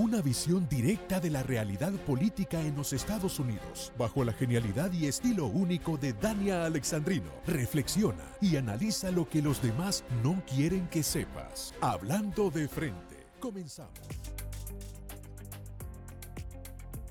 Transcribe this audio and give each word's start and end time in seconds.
Una 0.00 0.22
visión 0.22 0.66
directa 0.66 1.20
de 1.20 1.28
la 1.28 1.42
realidad 1.42 1.92
política 2.06 2.58
en 2.58 2.74
los 2.74 2.94
Estados 2.94 3.38
Unidos, 3.38 3.92
bajo 3.98 4.24
la 4.24 4.32
genialidad 4.32 4.90
y 4.94 5.06
estilo 5.06 5.44
único 5.44 5.98
de 5.98 6.14
Dania 6.14 6.64
Alexandrino. 6.64 7.30
Reflexiona 7.46 8.24
y 8.40 8.56
analiza 8.56 9.10
lo 9.10 9.28
que 9.28 9.42
los 9.42 9.60
demás 9.60 10.02
no 10.24 10.42
quieren 10.46 10.88
que 10.88 11.02
sepas. 11.02 11.74
Hablando 11.82 12.50
de 12.50 12.66
frente. 12.66 13.26
Comenzamos. 13.40 13.92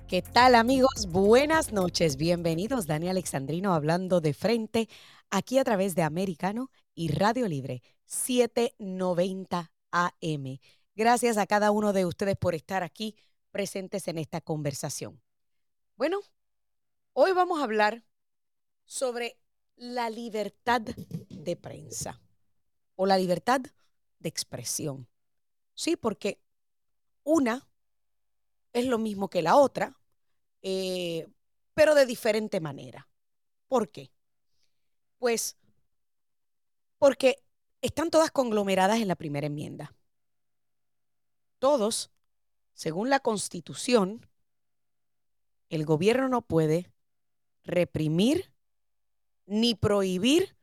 ¿Qué 0.08 0.24
tal 0.24 0.56
amigos? 0.56 1.06
Buenas 1.12 1.72
noches. 1.72 2.18
Bienvenidos. 2.18 2.88
Dani 2.88 3.08
Alexandrino 3.10 3.76
hablando 3.76 4.20
de 4.20 4.34
frente 4.34 4.90
aquí 5.30 5.60
a 5.60 5.64
través 5.64 5.94
de 5.94 6.02
Americano 6.02 6.72
y 6.96 7.10
Radio 7.10 7.48
Libre 7.48 7.84
790 8.08 9.72
AM. 9.92 10.60
Gracias 10.96 11.38
a 11.38 11.48
cada 11.48 11.72
uno 11.72 11.94
de 11.94 12.06
ustedes 12.06 12.36
por 12.36 12.56
estar 12.56 12.84
aquí 12.84 13.16
presentes 13.52 14.08
en 14.08 14.18
esta 14.18 14.42
conversación. 14.42 15.22
Bueno, 15.96 16.20
hoy 17.14 17.32
vamos 17.32 17.60
a 17.60 17.64
hablar 17.64 18.04
sobre 18.86 19.38
la 19.76 20.10
libertad 20.10 20.82
de 20.82 21.56
prensa 21.56 22.22
o 22.96 23.06
la 23.06 23.18
libertad 23.18 23.62
de 24.20 24.30
expresión. 24.30 25.08
Sí, 25.74 25.96
porque 25.96 26.42
una 27.24 27.68
es 28.74 28.86
lo 28.86 28.98
mismo 28.98 29.30
que 29.30 29.42
la 29.42 29.56
otra, 29.56 29.98
eh, 30.62 31.28
pero 31.74 31.96
de 31.96 32.06
diferente 32.06 32.60
manera. 32.60 33.08
¿Por 33.68 33.90
qué? 33.90 34.12
Pues 35.18 35.58
porque 36.98 37.42
están 37.82 38.10
todas 38.10 38.32
conglomeradas 38.32 39.00
en 39.00 39.08
la 39.08 39.16
primera 39.16 39.48
enmienda. 39.48 39.96
Todos, 41.60 42.10
según 42.74 43.10
la 43.10 43.20
Constitución, 43.20 44.26
el 45.70 45.86
gobierno 45.86 46.30
no 46.30 46.42
puede 46.42 46.92
reprimir 47.64 48.52
ni 49.46 49.76
prohibir 49.76 50.56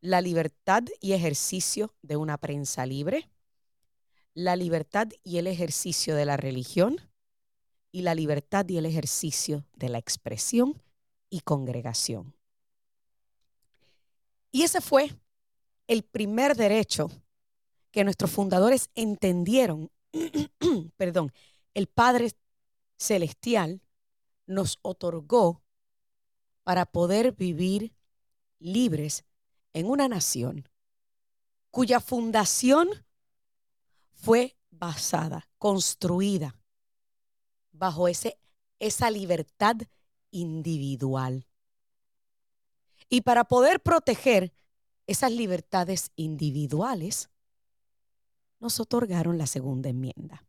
la 0.00 0.20
libertad 0.20 0.82
y 1.00 1.12
ejercicio 1.12 1.94
de 2.02 2.16
una 2.16 2.38
prensa 2.38 2.86
libre, 2.86 3.30
la 4.34 4.56
libertad 4.56 5.08
y 5.22 5.38
el 5.38 5.46
ejercicio 5.46 6.14
de 6.14 6.24
la 6.24 6.36
religión 6.36 7.00
y 7.90 8.02
la 8.02 8.14
libertad 8.14 8.68
y 8.68 8.76
el 8.76 8.86
ejercicio 8.86 9.64
de 9.74 9.88
la 9.88 9.98
expresión 9.98 10.82
y 11.30 11.40
congregación. 11.40 12.34
Y 14.52 14.62
ese 14.62 14.80
fue 14.80 15.10
el 15.86 16.02
primer 16.02 16.56
derecho 16.56 17.10
que 17.90 18.04
nuestros 18.04 18.30
fundadores 18.30 18.90
entendieron, 18.94 19.90
perdón, 20.96 21.32
el 21.74 21.86
Padre 21.86 22.32
Celestial 22.96 23.82
nos 24.46 24.78
otorgó 24.82 25.62
para 26.64 26.86
poder 26.86 27.32
vivir 27.32 27.92
libres 28.58 29.24
en 29.72 29.86
una 29.86 30.08
nación 30.08 30.68
cuya 31.70 32.00
fundación 32.00 32.88
fue 34.14 34.56
basada, 34.70 35.48
construida 35.58 36.56
bajo 37.72 38.08
ese, 38.08 38.38
esa 38.78 39.10
libertad 39.10 39.76
individual. 40.30 41.46
Y 43.08 43.20
para 43.20 43.44
poder 43.44 43.80
proteger 43.80 44.52
esas 45.06 45.30
libertades 45.32 46.10
individuales, 46.16 47.28
nos 48.58 48.80
otorgaron 48.80 49.38
la 49.38 49.46
segunda 49.46 49.88
enmienda. 49.88 50.44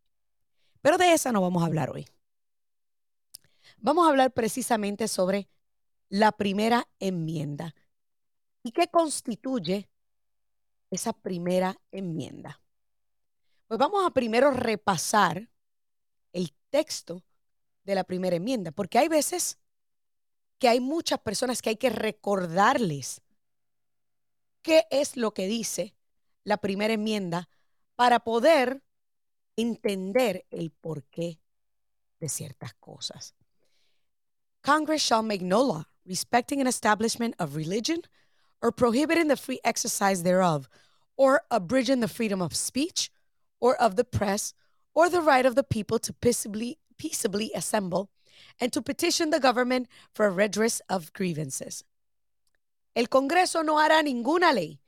Pero 0.82 0.98
de 0.98 1.14
esa 1.14 1.32
no 1.32 1.42
vamos 1.42 1.64
a 1.64 1.66
hablar 1.66 1.90
hoy. 1.90 2.06
Vamos 3.78 4.08
a 4.08 4.10
hablar 4.10 4.32
precisamente 4.32 5.08
sobre 5.08 5.50
la 6.10 6.32
primera 6.32 6.88
enmienda. 7.00 7.76
¿Y 8.64 8.72
qué 8.72 8.88
constituye 8.88 9.90
esa 10.90 11.14
primera 11.14 11.80
enmienda? 11.92 12.62
Pues 13.68 13.78
vamos 13.78 14.06
a 14.06 14.12
primero 14.12 14.52
repasar 14.52 15.50
el 16.32 16.54
texto 16.70 17.24
de 17.84 17.96
la 17.96 18.04
primera 18.04 18.36
enmienda, 18.36 18.72
porque 18.72 18.98
hay 18.98 19.08
veces 19.08 19.58
que 20.60 20.70
hay 20.70 20.80
muchas 20.80 21.20
personas 21.20 21.62
que 21.62 21.70
hay 21.70 21.76
que 21.76 21.90
recordarles 21.90 23.22
qué 24.62 24.86
es 24.90 25.16
lo 25.18 25.34
que 25.34 25.48
dice 25.48 25.96
la 26.44 26.58
primera 26.58 26.94
enmienda 26.94 27.50
para 27.98 28.20
poder 28.20 28.82
entender 29.58 30.46
el 30.52 30.72
porqué 30.72 31.40
de 32.20 32.30
ciertas 32.30 32.74
cosas. 32.80 33.34
Congress 34.62 35.02
shall 35.02 35.24
make 35.24 35.42
no 35.42 35.62
law 35.62 35.86
respecting 36.06 36.62
an 36.62 36.68
establishment 36.68 37.36
of 37.40 37.56
religion 37.56 38.02
or 38.62 38.72
prohibiting 38.72 39.28
the 39.28 39.36
free 39.36 39.60
exercise 39.64 40.24
thereof 40.24 40.70
or 41.18 41.42
abridging 41.52 42.00
the 42.00 42.08
freedom 42.08 42.42
of 42.42 42.56
speech 42.56 43.12
or 43.60 43.76
of 43.82 43.96
the 43.96 44.04
press 44.04 44.54
or 44.94 45.10
the 45.10 45.22
right 45.22 45.46
of 45.46 45.56
the 45.56 45.64
people 45.64 46.00
to 46.00 46.14
peaceably, 46.14 46.78
peaceably 46.98 47.52
assemble 47.56 48.10
and 48.60 48.72
to 48.72 48.82
petition 48.82 49.32
the 49.32 49.40
government 49.40 49.88
for 50.14 50.26
a 50.26 50.32
redress 50.32 50.82
of 50.90 51.12
grievances. 51.14 51.84
El 52.96 53.08
Congreso 53.08 53.64
no 53.64 53.76
hará 53.76 54.04
ninguna 54.04 54.54
ley 54.54 54.80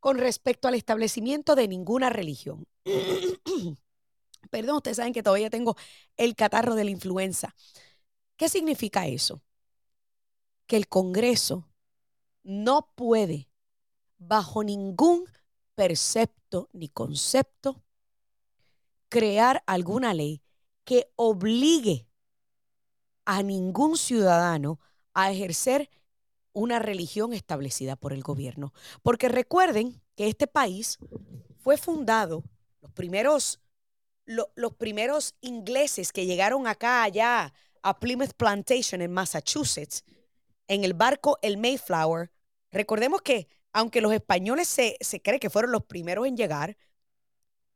con 0.00 0.18
respecto 0.18 0.66
al 0.66 0.74
establecimiento 0.74 1.54
de 1.54 1.68
ninguna 1.68 2.10
religión. 2.10 2.66
Perdón, 4.50 4.76
ustedes 4.76 4.96
saben 4.96 5.12
que 5.12 5.22
todavía 5.22 5.50
tengo 5.50 5.76
el 6.16 6.34
catarro 6.34 6.74
de 6.74 6.84
la 6.84 6.90
influenza. 6.90 7.54
¿Qué 8.36 8.48
significa 8.48 9.06
eso? 9.06 9.42
Que 10.66 10.76
el 10.76 10.88
Congreso 10.88 11.68
no 12.42 12.90
puede, 12.94 13.50
bajo 14.18 14.64
ningún 14.64 15.26
percepto 15.74 16.68
ni 16.72 16.88
concepto, 16.88 17.84
crear 19.08 19.62
alguna 19.66 20.14
ley 20.14 20.42
que 20.84 21.12
obligue 21.16 22.08
a 23.24 23.42
ningún 23.42 23.96
ciudadano 23.96 24.80
a 25.12 25.30
ejercer 25.30 25.90
una 26.52 26.78
religión 26.78 27.32
establecida 27.32 27.96
por 27.96 28.12
el 28.12 28.22
gobierno. 28.22 28.72
Porque 29.02 29.28
recuerden 29.28 30.00
que 30.16 30.28
este 30.28 30.46
país 30.46 30.98
fue 31.58 31.76
fundado, 31.76 32.42
los 32.80 32.92
primeros, 32.92 33.60
los 34.26 34.74
primeros 34.74 35.34
ingleses 35.40 36.12
que 36.12 36.26
llegaron 36.26 36.66
acá, 36.66 37.02
allá, 37.02 37.52
a 37.82 37.98
Plymouth 37.98 38.34
Plantation 38.36 39.00
en 39.02 39.12
Massachusetts, 39.12 40.04
en 40.68 40.84
el 40.84 40.94
barco 40.94 41.38
el 41.42 41.56
Mayflower. 41.56 42.30
Recordemos 42.70 43.22
que 43.22 43.48
aunque 43.72 44.00
los 44.00 44.12
españoles 44.12 44.68
se, 44.68 44.96
se 45.00 45.22
cree 45.22 45.40
que 45.40 45.50
fueron 45.50 45.72
los 45.72 45.84
primeros 45.84 46.26
en 46.26 46.36
llegar, 46.36 46.76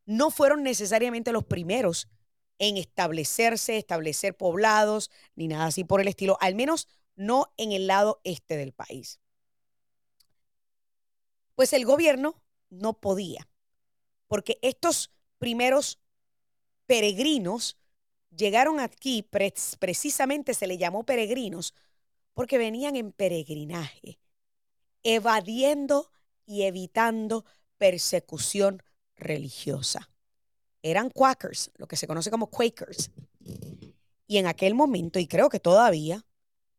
no 0.06 0.30
fueron 0.30 0.62
necesariamente 0.62 1.32
los 1.32 1.44
primeros 1.44 2.08
en 2.58 2.76
establecerse, 2.76 3.78
establecer 3.78 4.36
poblados, 4.36 5.10
ni 5.34 5.48
nada 5.48 5.66
así 5.66 5.84
por 5.84 6.00
el 6.00 6.08
estilo, 6.08 6.36
al 6.40 6.54
menos 6.54 6.88
no 7.16 7.52
en 7.56 7.72
el 7.72 7.86
lado 7.86 8.20
este 8.24 8.56
del 8.56 8.72
país. 8.72 9.20
Pues 11.54 11.72
el 11.72 11.84
gobierno 11.84 12.42
no 12.70 12.94
podía, 12.94 13.48
porque 14.26 14.58
estos 14.62 15.10
primeros 15.38 16.00
peregrinos 16.86 17.76
llegaron 18.36 18.80
aquí, 18.80 19.22
precisamente 19.22 20.54
se 20.54 20.66
le 20.66 20.78
llamó 20.78 21.04
peregrinos, 21.04 21.74
porque 22.32 22.58
venían 22.58 22.96
en 22.96 23.12
peregrinaje, 23.12 24.18
evadiendo 25.04 26.10
y 26.44 26.62
evitando 26.62 27.44
persecución 27.78 28.82
religiosa. 29.16 30.10
Eran 30.82 31.10
quakers, 31.10 31.70
lo 31.76 31.86
que 31.86 31.96
se 31.96 32.06
conoce 32.06 32.30
como 32.30 32.50
quakers. 32.50 33.10
Y 34.26 34.38
en 34.38 34.46
aquel 34.46 34.74
momento, 34.74 35.18
y 35.18 35.26
creo 35.26 35.48
que 35.48 35.60
todavía, 35.60 36.24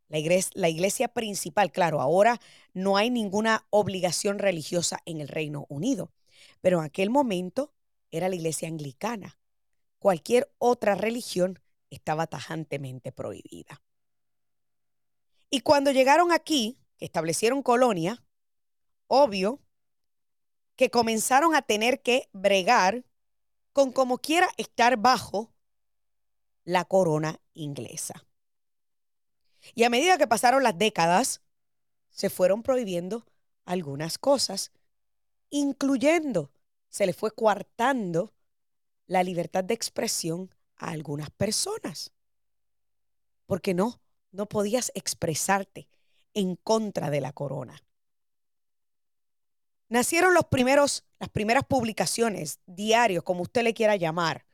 la 0.07 0.69
iglesia, 0.69 1.07
principal, 1.07 1.71
claro, 1.71 1.99
ahora 1.99 2.39
no 2.73 2.97
hay 2.97 3.09
ninguna 3.09 3.65
obligación 3.69 4.39
religiosa 4.39 4.99
en 5.05 5.19
el 5.19 5.27
Reino 5.27 5.65
Unido, 5.69 6.11
pero 6.61 6.79
en 6.79 6.85
aquel 6.85 7.09
momento 7.09 7.73
era 8.11 8.29
la 8.29 8.35
iglesia 8.35 8.67
anglicana. 8.67 9.37
Cualquier 9.99 10.51
otra 10.57 10.95
religión 10.95 11.59
estaba 11.89 12.27
tajantemente 12.27 13.11
prohibida. 13.11 13.81
Y 15.49 15.61
cuando 15.61 15.91
llegaron 15.91 16.31
aquí, 16.31 16.77
que 16.97 17.05
establecieron 17.05 17.63
colonia, 17.63 18.23
obvio 19.07 19.59
que 20.75 20.89
comenzaron 20.89 21.55
a 21.55 21.61
tener 21.61 22.01
que 22.01 22.29
bregar 22.33 23.05
con 23.73 23.91
como 23.91 24.17
quiera 24.17 24.49
estar 24.57 24.97
bajo 24.97 25.53
la 26.63 26.85
corona 26.85 27.39
inglesa. 27.53 28.25
Y 29.73 29.83
a 29.83 29.89
medida 29.89 30.17
que 30.17 30.27
pasaron 30.27 30.63
las 30.63 30.77
décadas, 30.77 31.41
se 32.09 32.29
fueron 32.29 32.63
prohibiendo 32.63 33.25
algunas 33.65 34.17
cosas, 34.17 34.71
incluyendo, 35.49 36.51
se 36.89 37.05
le 37.05 37.13
fue 37.13 37.31
coartando 37.31 38.33
la 39.07 39.23
libertad 39.23 39.63
de 39.63 39.73
expresión 39.73 40.53
a 40.77 40.91
algunas 40.91 41.29
personas. 41.29 42.11
Porque 43.45 43.73
no, 43.73 43.99
no 44.31 44.47
podías 44.47 44.91
expresarte 44.95 45.87
en 46.33 46.55
contra 46.55 47.09
de 47.09 47.21
la 47.21 47.33
corona. 47.33 47.81
Nacieron 49.87 50.33
los 50.33 50.45
primeros, 50.45 51.05
las 51.19 51.29
primeras 51.29 51.63
publicaciones, 51.63 52.59
diarios, 52.65 53.23
como 53.23 53.43
usted 53.43 53.63
le 53.63 53.73
quiera 53.73 53.95
llamar. 53.95 54.45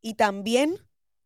Y 0.00 0.14
también 0.14 0.78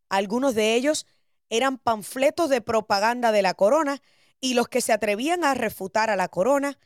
algunos 0.08 0.54
de 0.54 0.74
ellos 0.74 1.06
eran 1.48 1.78
panfletos 1.78 2.50
de 2.50 2.60
propaganda 2.60 3.32
de 3.32 3.42
la 3.42 3.54
corona 3.54 4.02
y 4.40 4.54
los 4.54 4.68
que 4.68 4.80
se 4.80 4.92
atrevían 4.92 5.44
a 5.44 5.54
refutar 5.54 6.10
a 6.10 6.16
la 6.16 6.28
corona 6.28 6.78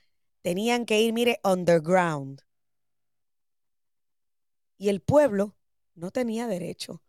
tenían 0.42 0.86
que 0.86 1.00
ir, 1.00 1.12
mire, 1.12 1.40
underground. 1.44 2.42
Y 4.78 4.88
el 4.88 5.00
pueblo 5.00 5.56
no 5.94 6.10
tenía 6.10 6.46
derecho 6.46 7.02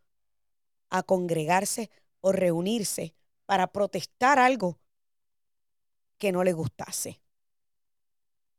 a 0.89 1.03
congregarse 1.03 1.89
o 2.19 2.31
reunirse 2.31 3.15
para 3.45 3.71
protestar 3.71 4.39
algo 4.39 4.79
que 6.17 6.31
no 6.31 6.43
le 6.43 6.53
gustase. 6.53 7.21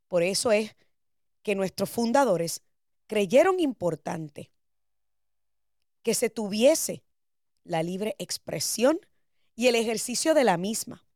Por 0.09 0.23
eso 0.23 0.53
es 0.53 0.75
que 1.43 1.55
nuestros 1.55 1.91
fundadores 1.91 2.63
creyeron 3.07 3.61
importante 3.61 4.51
que 6.03 6.15
se 6.15 6.31
tuviese 6.31 7.03
la 7.65 7.83
libre 7.83 8.15
expresión 8.19 8.99
y 9.55 9.69
el 9.69 9.75
ejercicio 9.75 10.35
de 10.35 10.45
la 10.45 10.57
misma 10.57 11.07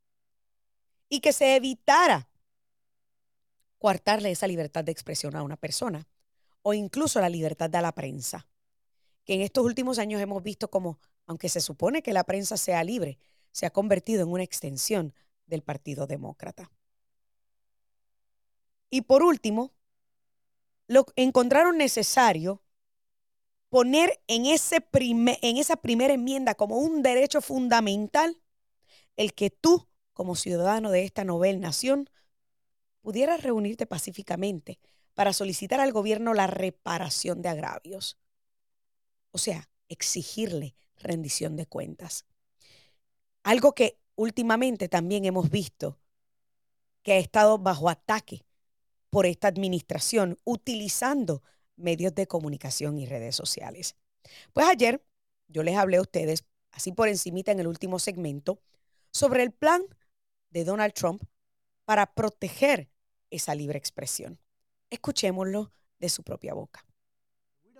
y 1.09 1.19
que 1.19 1.33
se 1.33 1.55
evitara 1.55 2.29
coartarle 3.77 4.31
esa 4.31 4.47
libertad 4.47 4.83
de 4.83 4.91
expresión 4.91 5.35
a 5.35 5.43
una 5.43 5.57
persona 5.57 6.07
o 6.61 6.73
incluso 6.73 7.19
la 7.21 7.29
libertad 7.29 7.69
de 7.69 7.81
la 7.81 7.93
prensa, 7.93 8.47
que 9.23 9.35
en 9.35 9.41
estos 9.41 9.63
últimos 9.63 9.99
años 9.99 10.21
hemos 10.21 10.43
visto 10.43 10.69
como, 10.69 10.99
aunque 11.25 11.49
se 11.49 11.61
supone 11.61 12.01
que 12.01 12.13
la 12.13 12.23
prensa 12.23 12.57
sea 12.57 12.83
libre, 12.83 13.17
se 13.51 13.65
ha 13.65 13.69
convertido 13.69 14.23
en 14.23 14.29
una 14.29 14.43
extensión 14.43 15.13
del 15.45 15.61
Partido 15.61 16.07
Demócrata. 16.07 16.71
Y 18.89 19.01
por 19.01 19.23
último, 19.23 19.73
lo 20.87 21.05
encontraron 21.15 21.77
necesario 21.77 22.61
poner 23.69 24.21
en, 24.27 24.45
ese 24.45 24.85
en 24.93 25.57
esa 25.57 25.75
primera 25.77 26.13
enmienda 26.13 26.55
como 26.55 26.77
un 26.77 27.01
derecho 27.01 27.41
fundamental 27.41 28.41
el 29.15 29.33
que 29.33 29.49
tú, 29.49 29.87
como 30.13 30.35
ciudadano 30.35 30.91
de 30.91 31.03
esta 31.03 31.23
novel 31.23 31.59
nación, 31.59 32.09
pudieras 33.01 33.43
reunirte 33.43 33.85
pacíficamente 33.85 34.79
para 35.13 35.33
solicitar 35.33 35.79
al 35.79 35.91
gobierno 35.91 36.33
la 36.33 36.47
reparación 36.47 37.41
de 37.41 37.49
agravios. 37.49 38.17
O 39.31 39.37
sea, 39.37 39.69
exigirle 39.89 40.75
rendición 40.97 41.55
de 41.55 41.65
cuentas. 41.65 42.25
Algo 43.43 43.73
que 43.73 43.99
últimamente 44.15 44.89
también 44.89 45.25
hemos 45.25 45.49
visto 45.49 45.99
que 47.01 47.13
ha 47.13 47.17
estado 47.17 47.57
bajo 47.57 47.89
ataque 47.89 48.45
por 49.09 49.25
esta 49.25 49.47
administración 49.47 50.37
utilizando 50.43 51.41
medios 51.77 52.13
de 52.15 52.27
comunicación 52.27 52.97
y 52.97 53.05
redes 53.05 53.35
sociales. 53.35 53.95
Pues 54.53 54.67
ayer 54.67 55.01
yo 55.47 55.63
les 55.63 55.77
hablé 55.77 55.97
a 55.97 56.01
ustedes, 56.01 56.43
así 56.71 56.91
por 56.91 57.07
encimita 57.07 57.51
en 57.51 57.59
el 57.59 57.67
último 57.67 57.99
segmento, 57.99 58.59
sobre 59.11 59.43
el 59.43 59.51
plan 59.51 59.83
de 60.49 60.65
Donald 60.65 60.93
Trump 60.93 61.23
para 61.85 62.13
proteger 62.13 62.89
esa 63.29 63.55
libre 63.55 63.77
expresión. 63.77 64.39
Escuchémoslo 64.89 65.71
de 65.99 66.09
su 66.09 66.23
propia 66.23 66.53
boca. 66.53 66.83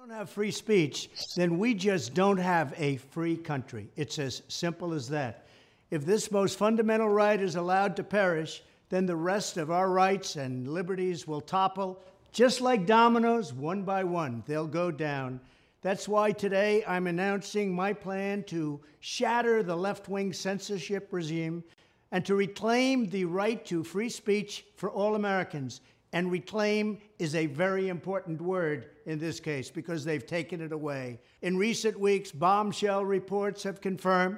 Have 0.09 0.29
free 0.29 0.51
speech, 0.51 1.09
then 1.35 1.57
we 1.57 1.73
just 1.73 2.13
don't 2.13 2.39
have 2.39 2.73
a 2.77 2.95
free 3.11 3.35
country. 3.35 3.89
It's 3.97 4.19
as 4.19 4.41
simple 4.47 4.94
as 4.94 5.09
that. 5.09 5.47
If 5.91 6.05
this 6.05 6.31
most 6.31 6.57
fundamental 6.57 7.09
right 7.09 7.41
is 7.41 7.57
allowed 7.57 7.97
to 7.97 8.05
perish, 8.05 8.63
then 8.88 9.05
the 9.05 9.17
rest 9.17 9.57
of 9.57 9.69
our 9.69 9.89
rights 9.89 10.38
and 10.38 10.69
liberties 10.69 11.27
will 11.27 11.41
topple 11.41 12.01
just 12.38 12.62
like 12.62 12.86
dominoes, 12.86 13.51
one 13.51 13.81
by 13.81 14.04
one, 14.04 14.44
they'll 14.45 14.68
go 14.68 14.92
down. 14.92 15.42
That's 15.81 16.07
why 16.07 16.34
today 16.34 16.84
I'm 16.88 17.07
announcing 17.07 17.74
my 17.74 17.94
plan 17.94 18.44
to 18.44 18.80
shatter 19.00 19.63
the 19.63 19.75
left 19.75 20.07
wing 20.07 20.31
censorship 20.34 21.07
regime 21.10 21.63
and 22.12 22.24
to 22.28 22.36
reclaim 22.36 23.10
the 23.10 23.25
right 23.25 23.66
to 23.66 23.84
free 23.84 24.10
speech 24.10 24.66
for 24.75 24.92
all 24.92 25.16
Americans. 25.16 25.81
And 26.13 26.31
reclaim 26.31 27.00
is 27.18 27.34
a 27.34 27.48
very 27.48 27.89
important 27.89 28.40
word 28.40 28.92
in 29.07 29.18
this 29.18 29.40
case 29.40 29.72
because 29.72 30.06
they've 30.06 30.28
taken 30.28 30.62
it 30.62 30.72
away. 30.72 31.19
In 31.42 31.57
recent 31.57 32.00
weeks, 32.00 32.31
bombshell 32.31 33.04
reports 33.04 33.63
have 33.63 33.81
confirmed 33.81 34.38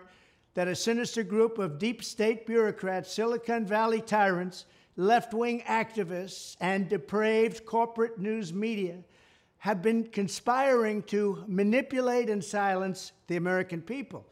that 0.54 0.70
a 0.70 0.76
sinister 0.76 1.22
group 1.22 1.58
of 1.58 1.78
deep 1.78 2.02
state 2.02 2.48
bureaucrats, 2.48 3.12
Silicon 3.12 3.66
Valley 3.66 4.00
tyrants, 4.00 4.68
left 5.00 5.34
wing 5.34 5.62
activists, 5.62 6.58
and 6.60 6.90
depraved 6.90 7.66
corporate 7.66 8.20
news 8.20 8.54
media 8.54 8.98
have 9.60 9.82
been 9.82 10.04
conspiring 10.04 11.02
to 11.04 11.42
manipulate 11.48 12.30
and 12.30 12.44
silence 12.44 13.14
the 13.28 13.38
American 13.38 13.82
people. 13.82 14.28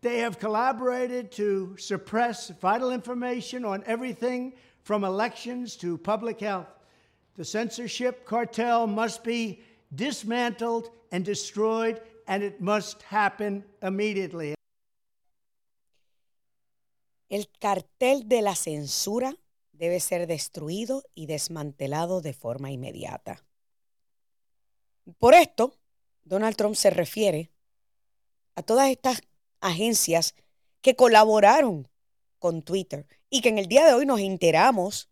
They 0.00 0.18
have 0.18 0.40
collaborated 0.40 1.30
to 1.32 1.76
suppress 1.78 2.48
vital 2.60 2.90
information 2.90 3.64
on 3.64 3.84
everything 3.86 4.54
from 4.82 5.04
elections 5.04 5.76
to 5.76 5.96
public 5.96 6.40
health. 6.40 6.68
The 7.36 7.44
censorship 7.44 8.26
cartel 8.26 8.88
must 8.88 9.22
be 9.22 9.62
dismantled 9.94 10.90
and 11.12 11.24
destroyed, 11.24 12.00
and 12.26 12.42
it 12.42 12.60
must 12.60 13.02
happen 13.02 13.64
immediately. 13.80 14.54
El 17.30 17.44
cartel 17.60 18.22
de 18.26 18.42
la 18.42 18.54
censura 18.54 19.32
debe 19.80 19.98
ser 19.98 20.26
destruido 20.26 21.02
y 21.14 21.24
desmantelado 21.24 22.20
de 22.20 22.34
forma 22.34 22.70
inmediata. 22.70 23.42
Por 25.18 25.32
esto, 25.32 25.74
Donald 26.22 26.54
Trump 26.54 26.76
se 26.76 26.90
refiere 26.90 27.50
a 28.56 28.62
todas 28.62 28.90
estas 28.90 29.22
agencias 29.60 30.34
que 30.82 30.96
colaboraron 30.96 31.88
con 32.38 32.60
Twitter 32.60 33.06
y 33.30 33.40
que 33.40 33.48
en 33.48 33.56
el 33.56 33.68
día 33.68 33.86
de 33.86 33.94
hoy 33.94 34.04
nos 34.04 34.20
enteramos 34.20 35.08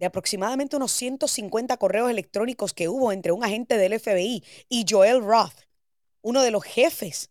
de 0.00 0.06
aproximadamente 0.06 0.74
unos 0.74 0.90
150 0.90 1.76
correos 1.76 2.10
electrónicos 2.10 2.72
que 2.72 2.88
hubo 2.88 3.12
entre 3.12 3.30
un 3.30 3.44
agente 3.44 3.78
del 3.78 4.00
FBI 4.00 4.42
y 4.68 4.84
Joel 4.88 5.22
Roth, 5.22 5.68
uno 6.22 6.42
de 6.42 6.50
los 6.50 6.64
jefes 6.64 7.30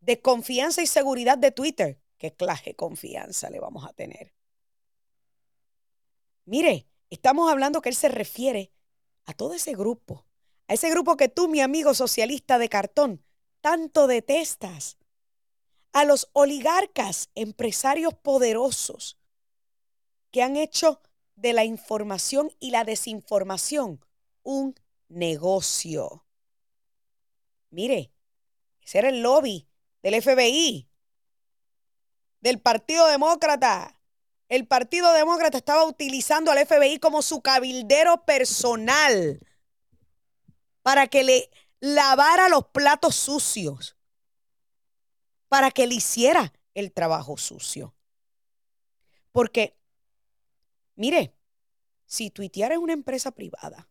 de 0.00 0.18
confianza 0.22 0.80
y 0.80 0.86
seguridad 0.86 1.36
de 1.36 1.52
Twitter. 1.52 2.00
¿Qué 2.16 2.32
clase 2.32 2.70
de 2.70 2.76
confianza 2.76 3.50
le 3.50 3.60
vamos 3.60 3.84
a 3.84 3.92
tener? 3.92 4.39
Mire, 6.50 6.88
estamos 7.10 7.48
hablando 7.48 7.80
que 7.80 7.90
él 7.90 7.94
se 7.94 8.08
refiere 8.08 8.72
a 9.24 9.34
todo 9.34 9.54
ese 9.54 9.72
grupo, 9.72 10.26
a 10.66 10.74
ese 10.74 10.90
grupo 10.90 11.16
que 11.16 11.28
tú, 11.28 11.46
mi 11.46 11.60
amigo 11.60 11.94
socialista 11.94 12.58
de 12.58 12.68
cartón, 12.68 13.24
tanto 13.60 14.08
detestas, 14.08 14.98
a 15.92 16.04
los 16.04 16.28
oligarcas, 16.32 17.30
empresarios 17.36 18.14
poderosos 18.14 19.16
que 20.32 20.42
han 20.42 20.56
hecho 20.56 21.00
de 21.36 21.52
la 21.52 21.64
información 21.64 22.50
y 22.58 22.72
la 22.72 22.82
desinformación 22.82 24.04
un 24.42 24.74
negocio. 25.08 26.26
Mire, 27.70 28.12
ese 28.82 28.98
era 28.98 29.10
el 29.10 29.22
lobby 29.22 29.68
del 30.02 30.20
FBI, 30.20 30.90
del 32.40 32.60
Partido 32.60 33.06
Demócrata, 33.06 33.99
el 34.50 34.66
Partido 34.66 35.12
Demócrata 35.12 35.56
estaba 35.56 35.84
utilizando 35.84 36.50
al 36.50 36.66
FBI 36.66 36.98
como 36.98 37.22
su 37.22 37.40
cabildero 37.40 38.24
personal 38.24 39.40
para 40.82 41.06
que 41.06 41.22
le 41.22 41.50
lavara 41.78 42.48
los 42.48 42.66
platos 42.66 43.14
sucios, 43.14 43.96
para 45.48 45.70
que 45.70 45.86
le 45.86 45.94
hiciera 45.94 46.52
el 46.74 46.92
trabajo 46.92 47.36
sucio. 47.36 47.94
Porque, 49.30 49.78
mire, 50.96 51.32
si 52.04 52.30
tuitear 52.30 52.72
es 52.72 52.78
una 52.78 52.92
empresa 52.92 53.30
privada, 53.30 53.88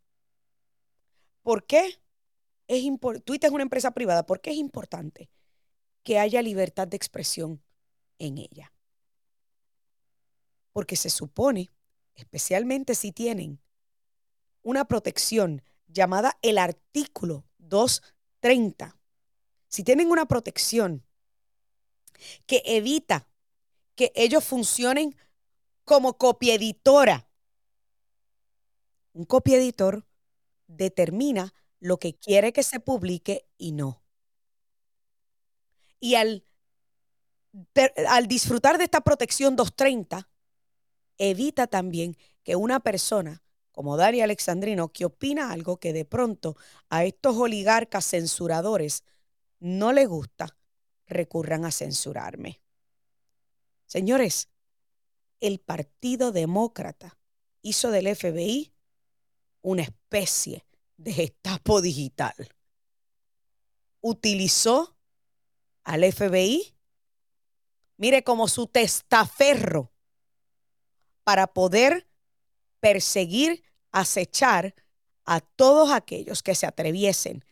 ¿por 1.42 1.66
qué 1.66 2.01
es 2.68 2.84
Twitter 3.24 3.48
es 3.48 3.54
una 3.54 3.63
empresa 3.63 3.92
privada? 3.92 4.25
¿Por 4.25 4.42
qué 4.42 4.51
es 4.51 4.58
importante 4.58 5.30
que 6.04 6.20
haya 6.20 6.42
libertad 6.42 6.86
de 6.86 6.98
expresión 6.98 7.63
en 8.18 8.39
ella? 8.39 8.74
Porque 10.80 10.96
se 10.96 11.10
supone, 11.10 11.70
especialmente 12.16 12.96
si 12.96 13.12
tienen 13.12 13.60
una 14.62 14.86
protección 14.86 15.62
llamada 15.88 16.40
el 16.42 16.58
artículo 16.58 17.46
230, 17.58 18.98
si 19.68 19.84
tienen 19.84 20.10
una 20.10 20.26
protección 20.26 21.06
que 22.46 22.64
evita 22.64 23.28
que 23.94 24.14
ellos 24.16 24.46
funcionen 24.46 25.18
como 25.84 26.18
copieditora, 26.18 27.30
un 29.12 29.26
copieditor 29.26 30.08
determina 30.68 31.54
lo 31.82 32.00
que 32.00 32.18
quiere 32.18 32.54
que 32.54 32.64
se 32.64 32.80
publique 32.80 33.50
y 33.58 33.74
no. 33.74 34.02
Y 36.00 36.16
al, 36.16 36.46
al 38.08 38.28
disfrutar 38.28 38.78
de 38.78 38.86
esta 38.86 39.02
protección 39.02 39.58
230, 39.58 40.30
evita 41.20 41.68
también 41.68 42.18
que 42.44 42.56
una 42.56 42.80
persona 42.80 43.44
como 43.80 43.96
Dani 43.96 44.20
Alexandrino, 44.20 44.92
que 44.92 45.06
opina 45.06 45.54
algo 45.54 45.78
que 45.78 45.94
de 45.94 46.04
pronto 46.04 46.58
a 46.90 47.06
estos 47.06 47.38
oligarcas 47.38 48.06
censuradores 48.06 49.06
no 49.60 49.94
le 49.94 50.06
gusta, 50.06 50.58
recurran 51.08 51.64
a 51.64 51.72
censurarme. 51.72 52.60
Señores, 53.86 54.50
el 55.40 55.60
Partido 55.60 56.34
Demócrata 56.34 57.18
hizo 57.62 57.90
del 57.90 58.14
FBI 58.14 58.74
una 59.62 59.84
especie 59.84 60.66
de 60.98 61.14
gestapo 61.14 61.82
digital. 61.82 62.36
Utilizó 64.02 64.94
al 65.86 66.04
FBI, 66.04 66.76
mire, 67.96 68.26
como 68.26 68.50
su 68.50 68.68
testaferro 68.68 69.94
para 71.30 71.46
poder 71.46 72.08
perseguir, 72.80 73.62
acechar 73.92 74.74
a 75.26 75.42
todos 75.42 75.92
aquellos 75.92 76.42
que 76.42 76.56
se 76.56 76.66
atreviesen 76.66 77.46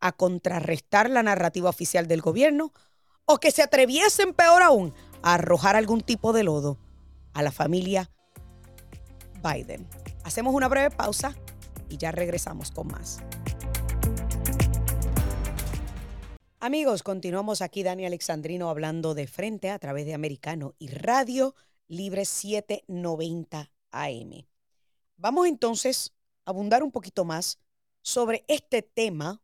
a 0.00 0.10
contrarrestar 0.10 1.08
la 1.08 1.22
narrativa 1.22 1.70
oficial 1.70 2.08
del 2.08 2.20
gobierno 2.20 2.72
o 3.24 3.38
que 3.38 3.52
se 3.52 3.62
atreviesen, 3.62 4.34
peor 4.34 4.60
aún, 4.60 4.92
a 5.22 5.34
arrojar 5.34 5.76
algún 5.76 6.00
tipo 6.00 6.32
de 6.32 6.42
lodo 6.42 6.80
a 7.32 7.44
la 7.44 7.52
familia 7.52 8.10
Biden. 9.40 9.86
Hacemos 10.24 10.52
una 10.52 10.66
breve 10.66 10.90
pausa 10.90 11.36
y 11.88 11.98
ya 11.98 12.10
regresamos 12.10 12.72
con 12.72 12.88
más. 12.88 13.20
Amigos, 16.58 17.04
continuamos 17.04 17.62
aquí 17.62 17.84
Dani 17.84 18.04
Alexandrino 18.04 18.68
hablando 18.68 19.14
de 19.14 19.28
frente 19.28 19.70
a 19.70 19.78
través 19.78 20.06
de 20.06 20.14
Americano 20.14 20.74
y 20.80 20.88
Radio 20.88 21.54
Libre 21.88 22.24
790 22.24 23.70
AM. 23.90 24.46
Vamos 25.16 25.46
entonces 25.46 26.14
a 26.44 26.50
abundar 26.50 26.82
un 26.82 26.90
poquito 26.90 27.24
más 27.24 27.60
sobre 28.02 28.44
este 28.48 28.82
tema 28.82 29.42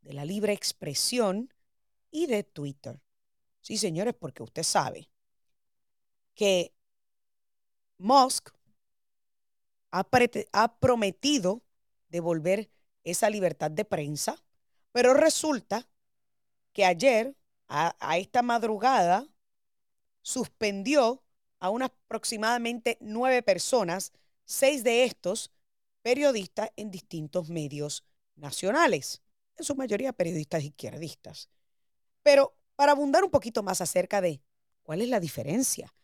de 0.00 0.12
la 0.12 0.24
libre 0.24 0.52
expresión 0.52 1.52
y 2.10 2.26
de 2.26 2.44
Twitter. 2.44 3.00
Sí, 3.60 3.78
señores, 3.78 4.14
porque 4.14 4.42
usted 4.42 4.62
sabe 4.62 5.08
que 6.34 6.74
Musk 7.98 8.50
ha, 9.90 10.78
prometido 10.80 11.62
devolver 12.08 12.70
esa 13.04 13.30
libertad 13.30 13.70
de 13.70 13.84
prensa, 13.84 14.36
pero 14.92 15.14
resulta 15.14 15.88
que 16.72 16.84
ayer, 16.84 17.36
a 17.68 18.18
esta 18.18 18.42
madrugada, 18.42 19.26
suspendió 20.22 21.23
a 21.64 21.70
unas 21.70 21.88
aproximadamente 21.88 22.98
nueve 23.00 23.42
personas, 23.42 24.12
seis 24.44 24.84
de 24.84 25.04
estos 25.04 25.50
periodistas 26.02 26.68
en 26.76 26.90
distintos 26.90 27.48
medios 27.48 28.04
nacionales, 28.36 29.22
en 29.56 29.64
su 29.64 29.74
mayoría 29.74 30.12
periodistas 30.12 30.62
izquierdistas. 30.62 31.48
Pero 32.22 32.54
para 32.76 32.92
abundar 32.92 33.24
un 33.24 33.30
poquito 33.30 33.62
más 33.62 33.80
acerca 33.80 34.20
de 34.20 34.42
cuál 34.82 35.00
es 35.00 35.08
la 35.08 35.20
diferencia, 35.20 35.94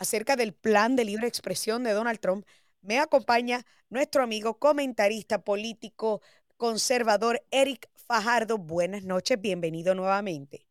acerca 0.00 0.34
del 0.34 0.52
plan 0.52 0.96
de 0.96 1.04
libre 1.04 1.28
expresión 1.28 1.84
de 1.84 1.92
Donald 1.92 2.18
Trump, 2.18 2.44
me 2.80 2.98
acompaña 2.98 3.64
nuestro 3.90 4.24
amigo 4.24 4.58
comentarista 4.58 5.44
político 5.44 6.22
conservador 6.56 7.40
Eric 7.52 7.88
Fajardo. 7.94 8.58
Buenas 8.58 9.04
noches, 9.04 9.40
bienvenido 9.40 9.94
nuevamente. 9.94 10.66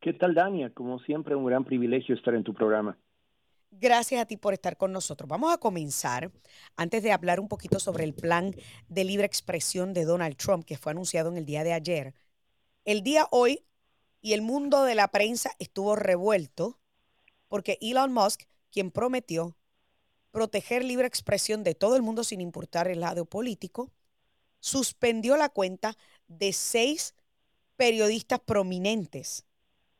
¿Qué 0.00 0.14
tal, 0.14 0.34
Dania? 0.34 0.72
Como 0.72 0.98
siempre, 1.00 1.34
un 1.34 1.44
gran 1.44 1.62
privilegio 1.64 2.14
estar 2.14 2.34
en 2.34 2.42
tu 2.42 2.54
programa. 2.54 2.96
Gracias 3.70 4.22
a 4.22 4.24
ti 4.24 4.38
por 4.38 4.54
estar 4.54 4.78
con 4.78 4.92
nosotros. 4.92 5.28
Vamos 5.28 5.52
a 5.52 5.58
comenzar, 5.58 6.32
antes 6.74 7.02
de 7.02 7.12
hablar 7.12 7.38
un 7.38 7.48
poquito 7.48 7.78
sobre 7.78 8.04
el 8.04 8.14
plan 8.14 8.54
de 8.88 9.04
libre 9.04 9.26
expresión 9.26 9.92
de 9.92 10.06
Donald 10.06 10.36
Trump, 10.36 10.64
que 10.64 10.78
fue 10.78 10.92
anunciado 10.92 11.30
en 11.30 11.36
el 11.36 11.44
día 11.44 11.64
de 11.64 11.74
ayer. 11.74 12.14
El 12.86 13.02
día 13.02 13.28
hoy 13.30 13.62
y 14.22 14.32
el 14.32 14.40
mundo 14.40 14.84
de 14.84 14.94
la 14.94 15.08
prensa 15.08 15.50
estuvo 15.58 15.94
revuelto 15.96 16.78
porque 17.48 17.76
Elon 17.82 18.12
Musk, 18.12 18.44
quien 18.72 18.90
prometió 18.90 19.54
proteger 20.30 20.82
libre 20.82 21.06
expresión 21.06 21.62
de 21.62 21.74
todo 21.74 21.96
el 21.96 22.02
mundo 22.02 22.24
sin 22.24 22.40
importar 22.40 22.88
el 22.88 23.00
lado 23.00 23.26
político, 23.26 23.92
suspendió 24.60 25.36
la 25.36 25.50
cuenta 25.50 25.94
de 26.26 26.54
seis 26.54 27.14
periodistas 27.76 28.40
prominentes 28.40 29.44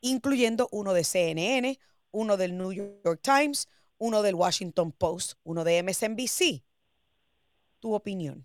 incluyendo 0.01 0.69
uno 0.73 0.93
de 0.93 1.05
CNN, 1.05 1.79
uno 2.13 2.37
del 2.37 2.57
New 2.57 2.73
York 2.73 3.21
Times, 3.23 3.69
uno 3.99 4.23
del 4.23 4.35
Washington 4.35 4.93
Post, 4.93 5.39
uno 5.45 5.65
de 5.65 5.83
MSNBC. 5.83 6.63
¿Tu 7.81 7.95
opinión? 7.95 8.45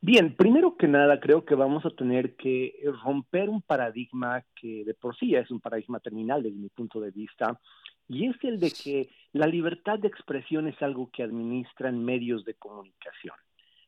Bien, 0.00 0.36
primero 0.36 0.76
que 0.76 0.86
nada 0.86 1.18
creo 1.18 1.46
que 1.46 1.54
vamos 1.54 1.86
a 1.86 1.90
tener 1.90 2.36
que 2.36 2.78
romper 3.02 3.48
un 3.48 3.62
paradigma 3.62 4.44
que 4.54 4.84
de 4.84 4.92
por 4.92 5.16
sí 5.16 5.34
es 5.34 5.50
un 5.50 5.60
paradigma 5.60 5.98
terminal 5.98 6.42
desde 6.42 6.58
mi 6.58 6.68
punto 6.68 7.00
de 7.00 7.10
vista, 7.10 7.58
y 8.06 8.26
es 8.26 8.36
el 8.42 8.60
de 8.60 8.70
que 8.70 9.08
la 9.32 9.46
libertad 9.46 9.98
de 9.98 10.08
expresión 10.08 10.68
es 10.68 10.80
algo 10.82 11.10
que 11.10 11.22
administran 11.22 12.04
medios 12.04 12.44
de 12.44 12.52
comunicación. 12.52 13.34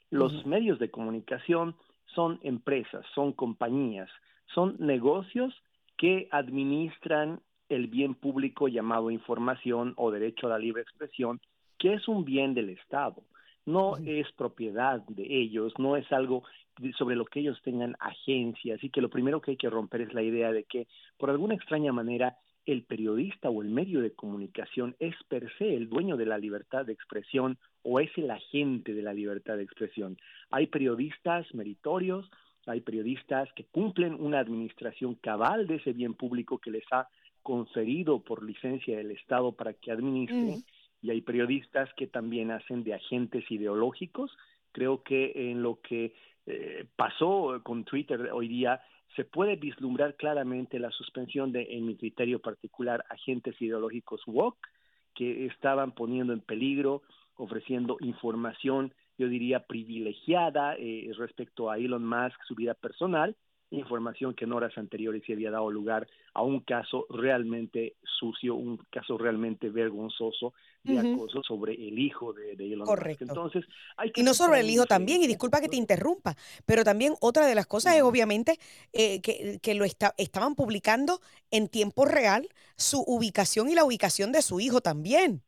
Los 0.08 0.46
medios 0.46 0.78
de 0.78 0.90
comunicación 0.90 1.76
son 2.14 2.40
empresas, 2.42 3.04
son 3.14 3.34
compañías, 3.34 4.08
son 4.54 4.76
negocios 4.78 5.54
que 5.96 6.28
administran 6.30 7.40
el 7.68 7.88
bien 7.88 8.14
público 8.14 8.68
llamado 8.68 9.10
información 9.10 9.94
o 9.96 10.10
derecho 10.10 10.46
a 10.46 10.50
la 10.50 10.58
libre 10.58 10.82
expresión, 10.82 11.40
que 11.78 11.94
es 11.94 12.06
un 12.08 12.24
bien 12.24 12.54
del 12.54 12.70
Estado. 12.70 13.22
No 13.64 13.96
es 13.96 14.30
propiedad 14.32 15.00
de 15.08 15.24
ellos, 15.24 15.72
no 15.78 15.96
es 15.96 16.10
algo 16.12 16.44
sobre 16.96 17.16
lo 17.16 17.24
que 17.24 17.40
ellos 17.40 17.60
tengan 17.62 17.96
agencia. 17.98 18.76
Así 18.76 18.90
que 18.90 19.00
lo 19.00 19.10
primero 19.10 19.40
que 19.40 19.52
hay 19.52 19.56
que 19.56 19.70
romper 19.70 20.02
es 20.02 20.14
la 20.14 20.22
idea 20.22 20.52
de 20.52 20.64
que, 20.64 20.86
por 21.18 21.30
alguna 21.30 21.54
extraña 21.54 21.92
manera, 21.92 22.36
el 22.66 22.82
periodista 22.82 23.48
o 23.48 23.62
el 23.62 23.70
medio 23.70 24.00
de 24.00 24.12
comunicación 24.12 24.96
es 24.98 25.14
per 25.28 25.50
se 25.56 25.74
el 25.74 25.88
dueño 25.88 26.16
de 26.16 26.26
la 26.26 26.36
libertad 26.36 26.84
de 26.84 26.92
expresión 26.92 27.58
o 27.82 28.00
es 28.00 28.10
el 28.16 28.30
agente 28.30 28.92
de 28.92 29.02
la 29.02 29.14
libertad 29.14 29.56
de 29.56 29.62
expresión. 29.62 30.18
Hay 30.50 30.66
periodistas 30.66 31.52
meritorios, 31.54 32.28
hay 32.66 32.80
periodistas 32.80 33.52
que 33.54 33.64
cumplen 33.64 34.14
una 34.14 34.40
administración 34.40 35.14
cabal 35.14 35.66
de 35.66 35.76
ese 35.76 35.92
bien 35.92 36.14
público 36.14 36.58
que 36.58 36.70
les 36.70 36.84
ha 36.90 37.08
conferido 37.42 38.20
por 38.20 38.42
licencia 38.42 38.96
del 38.96 39.12
Estado 39.12 39.52
para 39.52 39.72
que 39.74 39.92
administren, 39.92 40.58
mm. 40.58 40.64
y 41.02 41.10
hay 41.10 41.20
periodistas 41.20 41.88
que 41.94 42.06
también 42.06 42.50
hacen 42.50 42.82
de 42.82 42.94
agentes 42.94 43.48
ideológicos. 43.50 44.36
Creo 44.72 45.02
que 45.02 45.50
en 45.50 45.62
lo 45.62 45.80
que 45.80 46.14
eh, 46.46 46.86
pasó 46.96 47.60
con 47.62 47.84
Twitter 47.84 48.30
hoy 48.32 48.48
día 48.48 48.80
se 49.14 49.24
puede 49.24 49.56
vislumbrar 49.56 50.16
claramente 50.16 50.78
la 50.78 50.90
suspensión 50.90 51.52
de, 51.52 51.66
en 51.70 51.86
mi 51.86 51.96
criterio 51.96 52.40
particular, 52.40 53.04
agentes 53.08 53.60
ideológicos 53.62 54.20
woke 54.26 54.58
que 55.14 55.46
estaban 55.46 55.92
poniendo 55.92 56.32
en 56.32 56.40
peligro, 56.40 57.02
ofreciendo 57.36 57.96
información 58.00 58.92
yo 59.18 59.28
diría, 59.28 59.60
privilegiada 59.66 60.74
eh, 60.78 61.10
respecto 61.16 61.70
a 61.70 61.78
Elon 61.78 62.06
Musk, 62.06 62.40
su 62.46 62.54
vida 62.54 62.74
personal, 62.74 63.36
información 63.70 64.34
que 64.34 64.44
en 64.44 64.52
horas 64.52 64.76
anteriores 64.76 65.22
se 65.26 65.32
había 65.32 65.50
dado 65.50 65.70
lugar 65.70 66.06
a 66.34 66.42
un 66.42 66.60
caso 66.60 67.06
realmente 67.10 67.96
sucio, 68.18 68.54
un 68.54 68.78
caso 68.90 69.18
realmente 69.18 69.70
vergonzoso 69.70 70.54
de 70.84 71.00
acoso 71.00 71.42
sobre 71.42 71.72
el 71.74 71.98
hijo 71.98 72.32
de, 72.32 72.52
Elon 72.52 72.86
Correcto. 72.86 73.24
Musk. 73.24 73.36
Entonces, 73.36 73.64
hay 73.96 74.12
que 74.12 74.20
y 74.20 74.24
no 74.24 74.34
sobre 74.34 74.60
el 74.60 74.70
hijo 74.70 74.86
también, 74.86 75.20
y 75.22 75.26
disculpa 75.26 75.60
que 75.60 75.68
te 75.68 75.76
interrumpa, 75.76 76.36
pero 76.64 76.84
también 76.84 77.14
otra 77.20 77.46
de 77.46 77.56
las 77.56 77.66
cosas 77.66 77.96
es 77.96 78.02
obviamente 78.02 78.58
eh, 78.92 79.20
que, 79.20 79.58
que, 79.60 79.74
lo 79.74 79.84
estaban 79.84 80.54
publicando 80.54 81.20
en 81.50 81.68
tiempo 81.68 82.04
real 82.04 82.48
su 82.76 83.02
ubicación 83.04 83.68
y 83.68 83.74
la 83.74 83.84
ubicación 83.84 84.30
de 84.30 84.42
su 84.42 84.60
hijo 84.60 84.80
también. 84.80 85.42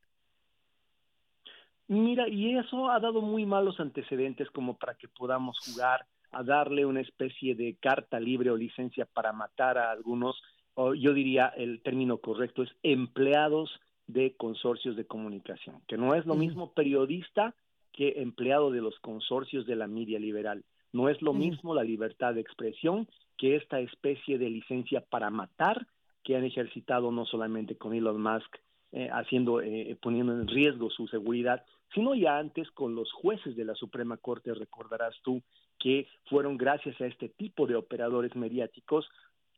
Mira, 1.88 2.28
y 2.28 2.56
eso 2.56 2.90
ha 2.90 3.00
dado 3.00 3.22
muy 3.22 3.46
malos 3.46 3.80
antecedentes 3.80 4.50
como 4.50 4.76
para 4.76 4.94
que 4.94 5.08
podamos 5.08 5.58
jugar 5.58 6.06
a 6.30 6.42
darle 6.42 6.84
una 6.84 7.00
especie 7.00 7.54
de 7.54 7.76
carta 7.80 8.20
libre 8.20 8.50
o 8.50 8.56
licencia 8.56 9.06
para 9.06 9.32
matar 9.32 9.78
a 9.78 9.90
algunos, 9.90 10.36
o 10.74 10.94
yo 10.94 11.14
diría 11.14 11.46
el 11.48 11.80
término 11.80 12.18
correcto 12.18 12.62
es 12.62 12.70
empleados 12.82 13.70
de 14.06 14.36
consorcios 14.36 14.96
de 14.96 15.06
comunicación, 15.06 15.80
que 15.86 15.96
no 15.96 16.14
es 16.14 16.26
lo 16.26 16.34
mismo 16.34 16.72
periodista 16.72 17.54
que 17.92 18.20
empleado 18.20 18.70
de 18.70 18.82
los 18.82 18.98
consorcios 19.00 19.66
de 19.66 19.76
la 19.76 19.86
media 19.86 20.18
liberal. 20.18 20.64
No 20.92 21.08
es 21.08 21.20
lo 21.22 21.32
mismo 21.32 21.74
la 21.74 21.84
libertad 21.84 22.34
de 22.34 22.40
expresión 22.40 23.08
que 23.36 23.56
esta 23.56 23.80
especie 23.80 24.38
de 24.38 24.50
licencia 24.50 25.00
para 25.00 25.30
matar 25.30 25.86
que 26.22 26.36
han 26.36 26.44
ejercitado 26.44 27.10
no 27.10 27.24
solamente 27.24 27.76
con 27.76 27.94
Elon 27.94 28.20
Musk, 28.22 28.56
eh, 28.92 29.08
haciendo, 29.12 29.60
eh, 29.60 29.96
poniendo 30.00 30.32
en 30.32 30.48
riesgo 30.48 30.90
su 30.90 31.06
seguridad, 31.08 31.64
sino 31.94 32.14
ya 32.14 32.38
antes 32.38 32.70
con 32.70 32.94
los 32.94 33.12
jueces 33.12 33.56
de 33.56 33.64
la 33.64 33.74
Suprema 33.74 34.16
Corte, 34.16 34.54
recordarás 34.54 35.14
tú 35.22 35.42
que 35.78 36.06
fueron 36.28 36.56
gracias 36.56 37.00
a 37.00 37.06
este 37.06 37.28
tipo 37.28 37.66
de 37.66 37.76
operadores 37.76 38.34
mediáticos 38.34 39.08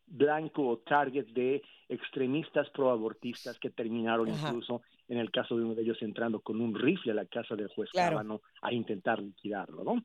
blanco 0.06 0.66
o 0.66 0.78
target 0.78 1.26
de 1.28 1.62
extremistas 1.88 2.68
proabortistas 2.70 3.58
que 3.58 3.70
terminaron 3.70 4.28
incluso 4.28 4.82
en 5.08 5.18
el 5.18 5.30
caso 5.30 5.56
de 5.56 5.64
uno 5.64 5.75
de 5.75 5.82
ellos 5.82 5.99
entrando 6.02 6.40
con 6.40 6.60
un 6.60 6.75
rifle 6.75 7.12
a 7.12 7.14
la 7.14 7.26
casa 7.26 7.54
del 7.54 7.68
juez 7.68 7.90
claro. 7.90 8.40
a 8.62 8.72
intentar 8.72 9.20
liquidarlo, 9.20 9.84
¿no? 9.84 10.04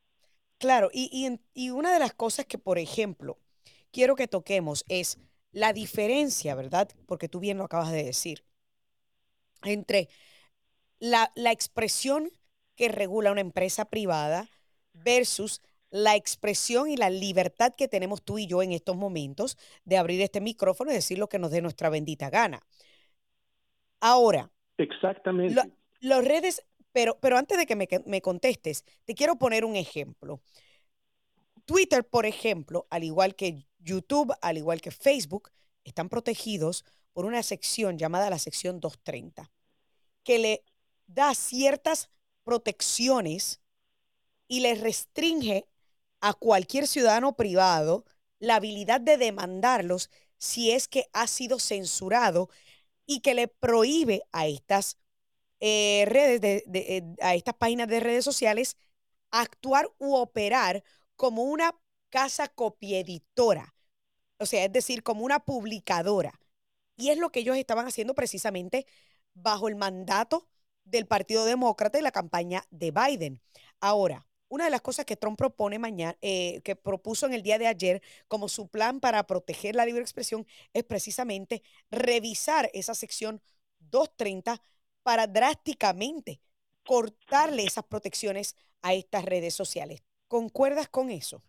Claro, 0.58 0.90
y, 0.94 1.10
y, 1.12 1.40
y 1.54 1.70
una 1.72 1.94
de 1.94 2.00
las 2.00 2.14
cosas 2.14 2.46
que, 2.46 2.58
por 2.58 2.78
ejemplo, 2.78 3.38
quiero 3.92 4.16
que 4.16 4.28
toquemos 4.28 4.86
es 4.88 5.20
la 5.52 5.74
diferencia, 5.74 6.56
¿verdad? 6.56 6.90
Porque 7.08 7.28
tú 7.28 7.40
bien 7.40 7.58
lo 7.58 7.66
acabas 7.66 7.92
de 7.92 8.04
decir, 8.04 8.44
entre 9.68 10.10
la, 11.00 11.32
la 11.36 11.52
expresión 11.52 12.32
que 12.76 12.90
regula 12.90 13.32
una 13.32 13.42
empresa 13.42 13.86
privada 13.86 14.50
versus 14.94 15.62
la 15.90 16.16
expresión 16.16 16.90
y 16.90 16.98
la 16.98 17.10
libertad 17.10 17.74
que 17.74 17.88
tenemos 17.88 18.24
tú 18.24 18.38
y 18.38 18.48
yo 18.48 18.62
en 18.62 18.72
estos 18.72 18.98
momentos 18.98 19.58
de 19.86 19.98
abrir 19.98 20.22
este 20.22 20.42
micrófono 20.42 20.92
y 20.92 20.96
decir 20.96 21.18
lo 21.18 21.30
que 21.30 21.40
nos 21.40 21.52
dé 21.52 21.62
nuestra 21.62 21.90
bendita 21.90 22.30
gana. 22.30 22.62
Ahora. 24.02 24.52
Exactamente. 24.78 25.74
Las 26.02 26.26
redes, 26.26 26.66
pero, 26.92 27.18
pero 27.22 27.38
antes 27.38 27.58
de 27.58 27.66
que 27.66 27.76
me, 27.76 27.88
me 28.06 28.22
contestes, 28.22 28.84
te 29.06 29.16
quiero 29.16 29.38
poner 29.38 29.64
un 29.64 29.76
ejemplo. 29.76 30.42
Twitter, 31.66 32.04
por 32.04 32.26
ejemplo, 32.26 32.88
al 32.90 33.04
igual 33.04 33.36
que 33.36 33.66
YouTube, 33.80 34.34
al 34.42 34.58
igual 34.58 34.82
que 34.82 34.92
Facebook, 34.92 35.50
están 35.84 36.10
protegidos 36.10 36.84
por 37.14 37.26
una 37.26 37.42
sección 37.42 37.98
llamada 37.98 38.30
la 38.30 38.40
sección 38.40 38.80
230, 38.80 39.50
que 40.26 40.40
le 40.40 40.66
da 41.08 41.34
ciertas 41.36 42.10
protecciones 42.44 43.62
y 44.50 44.60
le 44.60 44.76
restringe 44.76 45.66
a 46.20 46.34
cualquier 46.34 46.88
ciudadano 46.88 47.38
privado 47.38 48.06
la 48.40 48.56
habilidad 48.56 49.00
de 49.00 49.18
demandarlos 49.18 50.10
si 50.38 50.72
es 50.72 50.90
que 50.90 51.08
ha 51.14 51.28
sido 51.28 51.60
censurado 51.60 52.50
y 53.06 53.22
que 53.22 53.34
le 53.34 53.48
prohíbe 53.48 54.24
a 54.34 54.48
estas 54.48 54.98
eh, 55.60 56.06
redes, 56.08 56.42
de, 56.42 56.64
eh, 56.68 57.04
a 57.22 57.36
estas 57.36 57.56
páginas 57.56 57.88
de 57.88 58.00
redes 58.00 58.26
sociales 58.26 58.76
actuar 59.32 59.90
u 60.00 60.16
operar 60.16 60.84
como 61.16 61.44
una 61.44 61.76
casa 62.10 62.48
copieditora, 62.48 63.76
o 64.40 64.46
sea, 64.46 64.66
es 64.66 64.72
decir, 64.72 65.04
como 65.04 65.24
una 65.26 65.40
publicadora. 65.40 66.40
Y 66.98 67.10
es 67.10 67.18
lo 67.18 67.32
que 67.32 67.42
ellos 67.42 67.58
estaban 67.58 67.88
haciendo 67.88 68.16
precisamente 68.16 68.86
bajo 69.36 69.68
el 69.68 69.76
mandato 69.76 70.48
del 70.84 71.06
Partido 71.08 71.46
Demócrata 71.46 72.00
y 72.00 72.02
la 72.02 72.12
campaña 72.12 72.66
de 72.72 72.92
Biden. 72.92 73.42
Ahora, 73.80 74.28
una 74.48 74.66
de 74.66 74.70
las 74.70 74.82
cosas 74.82 75.06
que 75.06 75.18
Trump 75.18 75.38
propone 75.38 75.80
mañana, 75.80 76.18
eh, 76.22 76.62
que 76.64 76.76
propuso 76.76 77.26
en 77.26 77.34
el 77.34 77.44
día 77.44 77.58
de 77.58 77.68
ayer 77.68 78.02
como 78.28 78.48
su 78.48 78.68
plan 78.68 79.00
para 79.00 79.26
proteger 79.28 79.76
la 79.76 79.86
libre 79.86 80.02
expresión, 80.02 80.48
es 80.74 80.84
precisamente 80.84 81.64
revisar 81.92 82.70
esa 82.74 82.96
sección 82.96 83.42
230 83.80 84.62
para 85.04 85.28
drásticamente 85.28 86.42
cortarle 86.84 87.64
esas 87.64 87.84
protecciones 87.86 88.56
a 88.82 88.94
estas 88.94 89.26
redes 89.26 89.54
sociales. 89.54 90.04
¿Concuerdas 90.28 90.88
con 90.90 91.10
eso? 91.10 91.44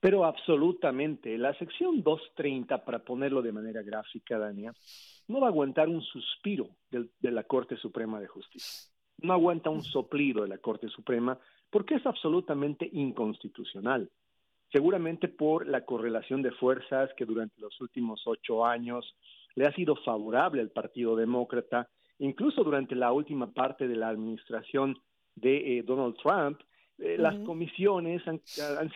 Pero 0.00 0.24
absolutamente. 0.24 1.36
La 1.38 1.54
sección 1.58 2.02
230, 2.02 2.84
para 2.84 3.00
ponerlo 3.00 3.42
de 3.42 3.52
manera 3.52 3.82
gráfica, 3.82 4.38
Dania, 4.38 4.72
no 5.26 5.40
va 5.40 5.48
a 5.48 5.50
aguantar 5.50 5.88
un 5.88 6.02
suspiro 6.02 6.68
de 6.90 7.30
la 7.30 7.44
Corte 7.44 7.76
Suprema 7.76 8.20
de 8.20 8.28
Justicia 8.28 8.88
no 9.22 9.32
aguanta 9.32 9.70
un 9.70 9.82
soplido 9.82 10.42
de 10.42 10.48
la 10.48 10.58
Corte 10.58 10.88
Suprema 10.88 11.38
porque 11.70 11.96
es 11.96 12.06
absolutamente 12.06 12.88
inconstitucional. 12.92 14.10
Seguramente 14.70 15.28
por 15.28 15.66
la 15.66 15.84
correlación 15.84 16.42
de 16.42 16.52
fuerzas 16.52 17.10
que 17.16 17.24
durante 17.24 17.60
los 17.60 17.80
últimos 17.80 18.22
ocho 18.26 18.64
años 18.64 19.16
le 19.54 19.66
ha 19.66 19.72
sido 19.72 19.96
favorable 19.96 20.60
al 20.60 20.70
Partido 20.70 21.16
Demócrata, 21.16 21.88
incluso 22.18 22.62
durante 22.62 22.94
la 22.94 23.12
última 23.12 23.52
parte 23.52 23.88
de 23.88 23.96
la 23.96 24.08
administración 24.08 24.96
de 25.34 25.78
eh, 25.78 25.82
Donald 25.82 26.16
Trump, 26.22 26.60
eh, 26.98 27.16
las 27.16 27.36
comisiones 27.46 28.22
han, 28.26 28.40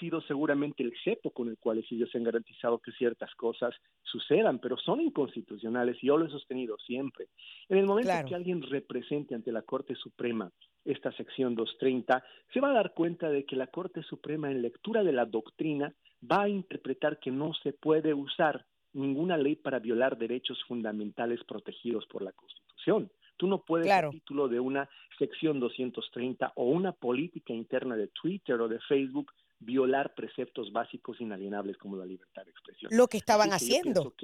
sido 0.01 0.21
seguramente 0.23 0.83
el 0.83 0.93
cepo 1.05 1.31
con 1.31 1.49
el 1.49 1.57
cual 1.59 1.85
ellos 1.89 2.11
han 2.15 2.25
garantizado 2.25 2.79
que 2.79 2.91
ciertas 2.93 3.33
cosas 3.37 3.75
sucedan, 4.03 4.59
pero 4.59 4.77
son 4.77 5.01
inconstitucionales 5.01 5.97
y 6.03 6.09
yo 6.09 6.17
lo 6.17 6.27
he 6.27 6.31
sostenido 6.31 6.77
siempre. 6.79 7.29
En 7.69 7.79
el 7.79 7.87
momento 7.87 8.11
que 8.27 8.35
alguien 8.35 8.61
represente 8.63 9.37
ante 9.37 9.53
la 9.53 9.63
Corte 9.63 9.95
Suprema 9.95 10.51
esta 10.85 11.13
sección 11.13 11.55
230, 11.55 12.25
se 12.53 12.61
va 12.61 12.71
a 12.71 12.75
dar 12.75 12.93
cuenta 12.93 13.31
de 13.31 13.45
que 13.45 13.55
la 13.55 13.69
Corte 13.69 14.03
Suprema 14.03 14.51
en 14.51 14.63
lectura 14.63 15.05
de 15.05 15.13
la 15.13 15.25
doctrina 15.25 15.95
va 16.29 16.43
a 16.43 16.49
interpretar 16.49 17.21
que 17.21 17.31
no 17.31 17.55
se 17.55 17.73
puede 17.73 18.15
usar 18.15 18.67
ninguna 18.95 19.37
ley 19.37 19.55
para 19.57 19.79
violar 19.79 20.19
derechos 20.19 20.59
fundamentales 20.67 21.43
protegidos 21.45 22.05
por 22.07 22.23
la 22.23 22.33
Constitución. 22.33 23.11
Tú 23.43 23.49
no 23.49 23.59
puedes, 23.59 23.91
a 23.91 24.09
título 24.09 24.47
de 24.47 24.61
una 24.61 24.89
sección 25.19 25.59
230 25.59 26.53
o 26.55 26.67
una 26.67 26.93
política 26.93 27.53
interna 27.53 27.97
de 27.97 28.07
Twitter 28.07 28.55
o 28.61 28.69
de 28.69 28.79
Facebook, 28.79 29.33
violar 29.59 30.15
preceptos 30.15 30.71
básicos 30.71 31.21
inalienables 31.21 31.77
como 31.77 31.97
la 31.97 32.07
libertad 32.07 32.45
de 32.45 32.53
expresión. 32.53 32.93
Lo 32.95 33.09
que 33.09 33.17
estaban 33.17 33.53
haciendo. 33.53 34.15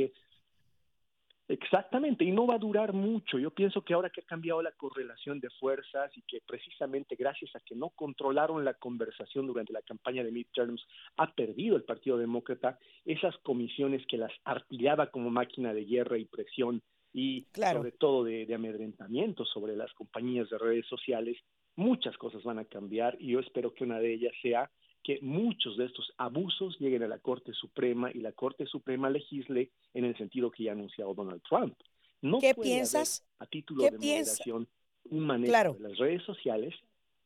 Exactamente, 1.49 2.25
y 2.25 2.31
no 2.31 2.47
va 2.47 2.55
a 2.55 2.59
durar 2.59 2.93
mucho. 2.93 3.41
Yo 3.41 3.51
pienso 3.51 3.83
que 3.83 3.93
ahora 3.93 4.11
que 4.11 4.21
ha 4.21 4.25
cambiado 4.25 4.63
la 4.63 4.71
correlación 4.71 5.41
de 5.41 5.51
fuerzas 5.59 6.17
y 6.17 6.23
que 6.23 6.41
precisamente 6.47 7.17
gracias 7.17 7.57
a 7.57 7.61
que 7.61 7.75
no 7.75 7.89
controlaron 7.89 8.65
la 8.65 8.75
conversación 8.75 9.49
durante 9.49 9.73
la 9.73 9.83
campaña 9.83 10.23
de 10.23 10.31
midterms, 10.31 10.87
ha 11.17 11.35
perdido 11.35 11.75
el 11.75 11.83
Partido 11.83 12.19
Demócrata 12.19 12.79
esas 13.05 13.37
comisiones 13.39 14.07
que 14.07 14.17
las 14.17 14.31
artillaba 14.45 15.09
como 15.11 15.29
máquina 15.29 15.75
de 15.75 15.87
guerra 15.87 16.19
y 16.19 16.25
presión 16.25 16.83
y 17.13 17.47
sobre 17.55 17.93
todo 17.93 18.25
de, 18.25 18.53
amedrentamiento 18.55 19.45
sobre 19.45 19.77
las 19.77 19.93
compañías 19.95 20.49
de 20.51 20.59
redes 20.59 20.87
sociales, 20.87 21.37
muchas 21.77 22.17
cosas 22.19 22.43
van 22.43 22.59
a 22.59 22.65
cambiar 22.65 23.17
y 23.21 23.29
yo 23.29 23.41
espero 23.41 23.73
que 23.73 23.85
una 23.85 23.99
de 23.99 24.15
ellas 24.15 24.33
sea 24.43 24.71
que 25.03 25.19
muchos 25.23 25.77
de 25.77 25.87
estos 25.87 26.13
abusos 26.19 26.77
lleguen 26.79 27.03
a 27.03 27.09
la 27.09 27.19
Corte 27.19 27.53
Suprema 27.53 28.11
y 28.13 28.19
la 28.19 28.33
Corte 28.33 28.67
Suprema 28.67 29.09
legisle 29.09 29.71
en 29.95 30.05
el 30.05 30.17
sentido 30.17 30.51
que 30.51 30.65
ya 30.65 30.73
ha 30.73 30.75
anunciado 30.75 31.15
Donald 31.15 31.43
Trump. 31.49 31.75
No 32.21 32.39
¿Qué 32.41 32.55
piensas? 32.55 33.25
a 33.39 33.47
título 33.47 33.85
de 33.85 33.93
moderación 33.93 34.69
un 35.11 35.27
manejo 35.27 35.75
de 35.75 35.89
las 35.89 35.99
redes 35.99 36.23
sociales 36.25 36.75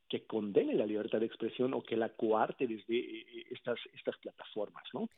que 0.09 0.27
condene 0.27 0.75
la 0.75 0.87
libertad 0.87 1.21
de 1.21 1.27
expresión 1.27 1.73
o 1.73 1.83
que 1.83 1.97
la 1.97 2.11
coarte 2.11 2.67
desde 2.67 2.99
eh, 2.99 3.27
eh, 3.27 3.45
estas, 3.51 3.79
estas 3.95 4.17
plataformas, 4.19 4.85
¿no? 4.93 5.09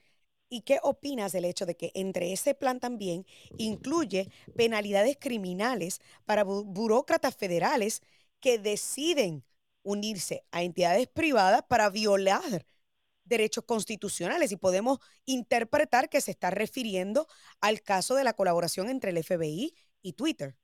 ¿Y 0.55 0.61
qué 0.61 0.79
opinas 0.85 1.33
del 1.33 1.47
hecho 1.47 1.67
de 1.67 1.77
que 1.77 1.91
entre 1.97 2.33
ese 2.33 2.55
plan 2.55 2.79
también 2.79 3.27
incluye 3.59 4.31
penalidades 4.55 5.17
criminales 5.21 6.01
para 6.27 6.45
burócratas 6.45 7.35
federales 7.35 8.03
que 8.39 8.61
deciden 8.61 9.43
unirse 9.83 10.45
a 10.53 10.63
entidades 10.63 11.09
privadas 11.09 11.65
para 11.69 11.91
violar 11.91 12.65
derechos 13.25 13.65
constitucionales? 13.65 14.53
Y 14.53 14.57
podemos 14.57 15.01
interpretar 15.25 16.09
que 16.09 16.21
se 16.21 16.31
está 16.31 16.53
refiriendo 16.53 17.27
al 17.61 17.83
caso 17.83 18.15
de 18.15 18.23
la 18.23 18.35
colaboración 18.35 18.89
entre 18.89 19.11
el 19.11 19.25
FBI 19.25 19.75
y 20.03 20.13
Twitter. 20.13 20.55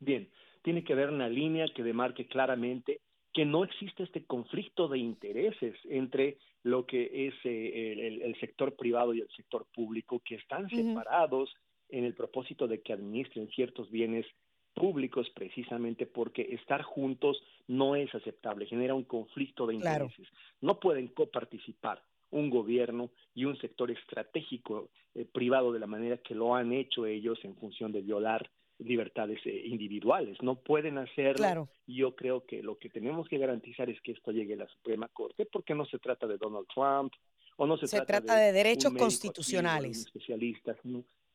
Bien, 0.00 0.30
tiene 0.60 0.84
que 0.84 0.92
haber 0.92 1.08
una 1.08 1.30
línea 1.30 1.64
que 1.74 1.82
demarque 1.82 2.28
claramente 2.28 3.00
que 3.32 3.44
no 3.44 3.64
existe 3.64 4.02
este 4.02 4.24
conflicto 4.24 4.88
de 4.88 4.98
intereses 4.98 5.74
entre 5.88 6.38
lo 6.62 6.86
que 6.86 7.28
es 7.28 7.34
eh, 7.44 8.20
el, 8.22 8.38
sector 8.38 8.76
privado 8.76 9.14
y 9.14 9.20
el 9.20 9.28
sector 9.30 9.66
público, 9.74 10.20
que 10.24 10.36
están 10.36 10.68
separados 10.68 11.54
en 11.88 12.04
el 12.04 12.14
propósito 12.14 12.68
de 12.68 12.80
que 12.80 12.92
administren 12.92 13.48
ciertos 13.48 13.90
bienes 13.90 14.26
públicos 14.74 15.28
precisamente 15.34 16.06
porque 16.06 16.42
estar 16.52 16.82
juntos 16.82 17.42
no 17.68 17.96
es 17.96 18.14
aceptable, 18.14 18.66
genera 18.66 18.94
un 18.94 19.04
conflicto 19.04 19.66
de 19.66 19.74
intereses. 19.74 20.28
No 20.60 20.78
pueden 20.80 21.08
coparticipar 21.08 22.02
un 22.30 22.48
gobierno 22.48 23.10
y 23.34 23.44
un 23.44 23.58
sector 23.58 23.90
estratégico 23.90 24.88
eh, 25.14 25.26
privado 25.30 25.72
de 25.72 25.80
la 25.80 25.86
manera 25.86 26.16
que 26.18 26.34
lo 26.34 26.54
han 26.54 26.72
hecho 26.72 27.06
ellos 27.06 27.38
en 27.44 27.54
función 27.56 27.92
de 27.92 28.00
violar 28.00 28.50
libertades 28.78 29.40
eh, 29.44 29.62
individuales, 29.66 30.36
no 30.42 30.56
pueden 30.56 30.98
hacerlo. 30.98 31.68
Yo 31.86 32.14
creo 32.16 32.44
que 32.44 32.62
lo 32.62 32.78
que 32.78 32.88
tenemos 32.88 33.28
que 33.28 33.38
garantizar 33.38 33.88
es 33.90 34.00
que 34.00 34.12
esto 34.12 34.32
llegue 34.32 34.54
a 34.54 34.58
la 34.58 34.68
Suprema 34.68 35.08
Corte, 35.08 35.46
porque 35.46 35.74
no 35.74 35.84
se 35.86 35.98
trata 35.98 36.26
de 36.26 36.38
Donald 36.38 36.66
Trump 36.72 37.12
o 37.56 37.66
no 37.66 37.76
se, 37.76 38.00
trata, 38.00 38.36
de, 38.36 38.52
derechos 38.52 38.92
constitucionales. 38.94 40.06
especialistas, 40.06 40.76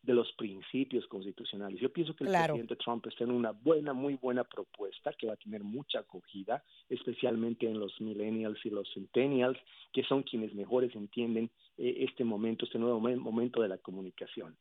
de 0.08 0.14
los 0.14 0.32
principios 0.34 1.06
constitucionales. 1.08 1.80
Yo 1.82 1.92
pienso 1.92 2.16
que 2.16 2.24
el 2.24 2.32
presidente 2.32 2.78
Trump 2.78 3.06
está 3.08 3.26
en 3.26 3.32
una 3.32 3.52
buena, 3.52 3.92
muy 3.94 4.16
buena 4.16 4.46
propuesta 4.46 5.12
que 5.14 5.28
va 5.28 5.34
a 5.34 5.38
tener 5.38 5.64
mucha 5.64 6.00
acogida, 6.00 6.64
especialmente 6.90 7.68
en 7.68 7.78
los 7.78 8.00
millennials 8.00 8.58
y 8.66 8.70
los 8.70 8.88
centennials, 8.94 9.60
que 9.92 10.04
son 10.04 10.24
quienes 10.24 10.56
mejores 10.56 10.96
entienden 10.96 11.52
eh, 11.78 12.06
este 12.10 12.24
momento, 12.24 12.66
este 12.66 12.80
nuevo 12.80 13.00
momento 13.00 13.62
de 13.62 13.68
la 13.68 13.78
comunicación. 13.78 14.56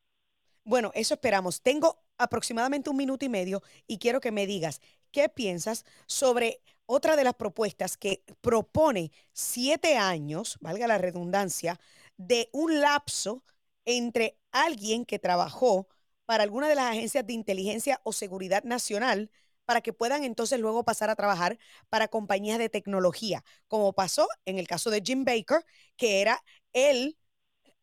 Bueno, 0.67 0.91
eso 0.95 1.15
esperamos. 1.15 1.63
Tengo 1.63 2.03
aproximadamente 2.19 2.91
un 2.91 2.97
minuto 2.97 3.25
y 3.25 3.29
medio 3.29 3.63
y 3.87 3.99
quiero 3.99 4.21
que 4.21 4.33
me 4.33 4.47
digas 4.49 4.81
qué 5.13 5.29
piensas 5.29 5.85
sobre 6.07 6.61
otra 6.87 7.15
de 7.17 7.23
las 7.25 7.35
propuestas 7.35 7.97
que 7.97 8.25
propone 8.41 9.13
siete 9.33 9.97
años, 9.97 10.59
valga 10.61 10.89
la 10.89 10.99
redundancia, 10.99 11.79
de 12.17 12.49
un 12.53 12.81
lapso 12.81 13.45
entre 13.85 14.39
alguien 14.51 15.05
que 15.05 15.21
trabajó 15.21 15.87
para 16.25 16.43
alguna 16.43 16.69
de 16.69 16.75
las 16.75 16.91
agencias 16.91 17.25
de 17.27 17.33
inteligencia 17.35 18.01
o 18.03 18.13
seguridad 18.13 18.65
nacional 18.65 19.31
para 19.67 19.81
que 19.81 19.93
puedan 19.93 20.25
entonces 20.25 20.59
luego 20.61 20.85
pasar 20.85 21.11
a 21.11 21.17
trabajar 21.17 21.59
para 21.89 22.09
compañías 22.09 22.59
de 22.59 22.69
tecnología, 22.69 23.45
como 23.69 23.93
pasó 23.93 24.29
en 24.45 24.59
el 24.59 24.67
caso 24.69 24.91
de 24.91 25.03
Jim 25.05 25.25
Baker, 25.25 25.65
que 25.97 26.21
era 26.23 26.43
él 26.73 27.17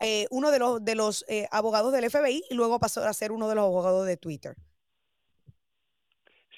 eh, 0.03 0.27
uno 0.31 0.51
de 0.51 0.59
los, 0.59 0.83
de 0.83 0.95
los 0.95 1.25
eh, 1.29 1.47
abogados 1.51 1.93
del 1.93 2.09
FBI 2.09 2.43
y 2.49 2.55
luego 2.55 2.79
pasó 2.79 3.01
a 3.01 3.13
ser 3.13 3.31
uno 3.31 3.47
de 3.47 3.55
los 3.55 3.63
abogados 3.63 4.05
de 4.05 4.17
Twitter. 4.17 4.55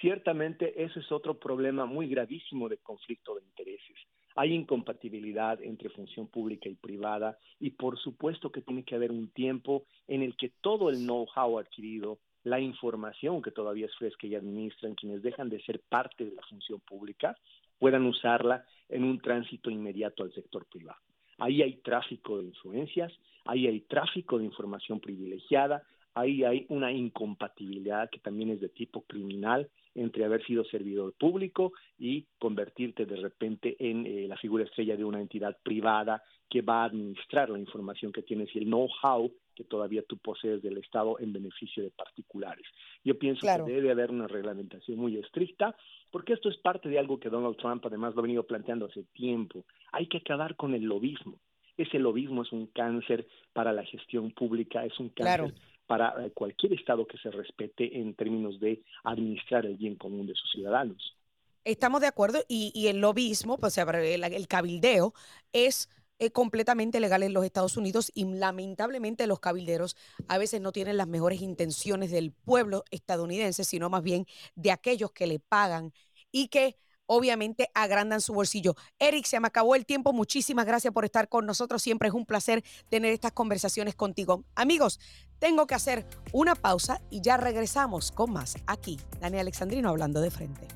Ciertamente, 0.02 0.84
eso 0.84 1.00
es 1.00 1.12
otro 1.12 1.40
problema 1.40 1.86
muy 1.86 2.08
gravísimo 2.08 2.68
de 2.70 2.78
conflicto 2.78 3.36
de 3.36 3.44
intereses. 3.44 3.96
Hay 4.36 4.54
incompatibilidad 4.54 5.62
entre 5.64 5.90
función 5.90 6.28
pública 6.28 6.68
y 6.68 6.76
privada 6.76 7.38
y 7.60 7.72
por 7.72 7.98
supuesto 7.98 8.52
que 8.52 8.62
tiene 8.62 8.84
que 8.84 8.96
haber 8.96 9.12
un 9.12 9.30
tiempo 9.30 9.86
en 10.08 10.22
el 10.22 10.36
que 10.36 10.52
todo 10.62 10.90
el 10.90 10.98
know-how 10.98 11.60
adquirido, 11.60 12.20
la 12.44 12.60
información 12.60 13.42
que 13.42 13.52
todavía 13.52 13.86
es 13.86 13.96
fresca 13.96 14.28
y 14.28 14.36
administran 14.36 14.96
quienes 14.96 15.22
dejan 15.22 15.50
de 15.50 15.62
ser 15.64 15.82
parte 15.88 16.26
de 16.26 16.36
la 16.36 16.42
función 16.44 16.80
pública, 16.82 17.36
puedan 17.80 18.06
usarla 18.06 18.66
en 18.90 19.04
un 19.04 19.20
tránsito 19.20 19.70
inmediato 19.70 20.24
al 20.24 20.34
sector 20.34 20.66
privado. 20.66 21.00
Ahí 21.38 21.62
hay 21.62 21.78
tráfico 21.78 22.38
de 22.38 22.46
influencias, 22.46 23.12
ahí 23.46 23.68
hay 23.68 23.82
tráfico 23.82 24.38
de 24.38 24.46
información 24.46 25.00
privilegiada, 25.00 25.84
ahí 26.14 26.44
hay 26.44 26.66
una 26.70 26.92
incompatibilidad 26.92 28.10
que 28.10 28.20
también 28.20 28.50
es 28.50 28.62
de 28.62 28.70
tipo 28.70 29.02
criminal 29.02 29.70
entre 29.94 30.26
haber 30.26 30.46
sido 30.46 30.66
servidor 30.66 31.14
público 31.14 31.74
y 31.98 32.26
convertirte 32.38 33.06
de 33.06 33.16
repente 33.16 33.76
en 33.80 34.06
eh, 34.06 34.28
la 34.28 34.38
figura 34.38 34.66
estrella 34.66 34.98
de 34.98 35.06
una 35.06 35.22
entidad 35.22 35.58
privada 35.64 36.22
que 36.50 36.62
va 36.62 36.84
a 36.84 36.86
administrar 36.86 37.50
la 37.50 37.60
información 37.60 38.12
que 38.12 38.22
tienes 38.22 38.54
y 38.54 38.60
el 38.60 38.66
know-how 38.66 39.32
que 39.56 39.64
todavía 39.64 40.04
tú 40.04 40.18
posees 40.18 40.62
del 40.62 40.78
Estado 40.78 41.18
en 41.20 41.32
beneficio 41.32 41.82
de 41.82 41.90
particulares. 41.90 42.66
Yo 43.04 43.18
pienso 43.18 43.48
que 43.48 43.72
debe 43.72 43.90
haber 43.90 44.12
una 44.12 44.28
reglamentación 44.28 45.00
muy 45.00 45.18
estricta, 45.18 45.76
porque 46.12 46.34
esto 46.34 46.50
es 46.50 46.58
parte 46.58 46.90
de 46.90 47.00
algo 47.00 47.20
que 47.20 47.30
Donald 47.30 47.56
Trump 47.56 47.86
además 47.86 48.14
lo 48.14 48.20
ha 48.20 48.24
venido 48.24 48.44
planteando 48.44 48.86
hace 48.86 49.04
tiempo. 49.14 49.66
Hay 49.94 50.08
que 50.08 50.18
acabar 50.18 50.58
con 50.58 50.74
el 50.74 50.84
lobismo. 50.84 51.40
Ese 51.78 52.00
lobismo 52.00 52.44
es 52.44 52.52
un 52.52 52.68
cáncer 52.68 53.28
para 53.54 53.74
la 53.74 53.84
gestión 53.84 54.32
pública, 54.32 54.86
es 54.86 54.98
un 55.00 55.10
cáncer 55.10 55.54
para 55.88 56.26
eh, 56.26 56.32
cualquier 56.32 56.74
Estado 56.74 57.06
que 57.06 57.18
se 57.18 57.30
respete 57.32 58.00
en 58.00 58.16
términos 58.16 58.60
de 58.60 58.84
administrar 59.04 59.66
el 59.66 59.76
bien 59.76 59.96
común 59.96 60.26
de 60.26 60.34
sus 60.34 60.52
ciudadanos. 60.52 61.16
Estamos 61.64 62.02
de 62.02 62.08
acuerdo 62.08 62.44
y, 62.48 62.88
el 62.88 63.02
lobismo, 63.02 63.58
pues, 63.58 63.78
el, 63.78 64.24
el 64.24 64.48
cabildeo 64.48 65.14
es 65.52 65.90
eh, 66.18 66.32
completamente 66.32 67.02
legal 67.02 67.24
en 67.24 67.34
los 67.34 67.44
Estados 67.44 67.76
Unidos 67.76 68.10
y 68.16 68.24
lamentablemente 68.24 69.28
los 69.28 69.42
cabilderos 69.42 69.98
a 70.30 70.38
veces 70.38 70.62
no 70.62 70.72
tienen 70.72 70.96
las 70.96 71.08
mejores 71.08 71.42
intenciones 71.42 72.10
del 72.10 72.32
pueblo 72.32 72.86
estadounidense, 72.90 73.66
sino 73.66 73.90
más 73.90 74.02
bien 74.02 74.26
de 74.56 74.72
aquellos 74.72 75.12
que 75.12 75.28
le 75.28 75.40
pagan 75.40 75.92
y 76.32 76.48
que 76.48 76.78
obviamente 77.08 77.70
agrandan 77.74 78.22
su 78.22 78.34
bolsillo. 78.34 78.76
Eric, 79.00 79.26
se 79.26 79.40
me 79.40 79.48
acabó 79.48 79.76
el 79.76 79.86
tiempo. 79.86 80.14
Muchísimas 80.14 80.66
gracias 80.66 80.94
por 80.94 81.06
estar 81.06 81.30
con 81.30 81.46
nosotros. 81.46 81.82
Siempre 81.82 82.10
es 82.10 82.14
un 82.14 82.26
placer 82.26 82.64
tener 82.90 83.14
estas 83.14 83.32
conversaciones 83.32 83.96
contigo. 83.96 84.44
Amigos, 84.56 85.00
tengo 85.40 85.68
que 85.68 85.76
hacer 85.76 86.06
una 86.32 86.56
pausa 86.56 87.02
y 87.10 87.22
ya 87.22 87.38
regresamos 87.38 88.12
con 88.12 88.32
más 88.32 88.56
aquí. 88.68 89.00
Dani 89.20 89.40
Alexandrino 89.40 89.90
hablando 89.90 90.22
de 90.22 90.32
frente. 90.32 90.68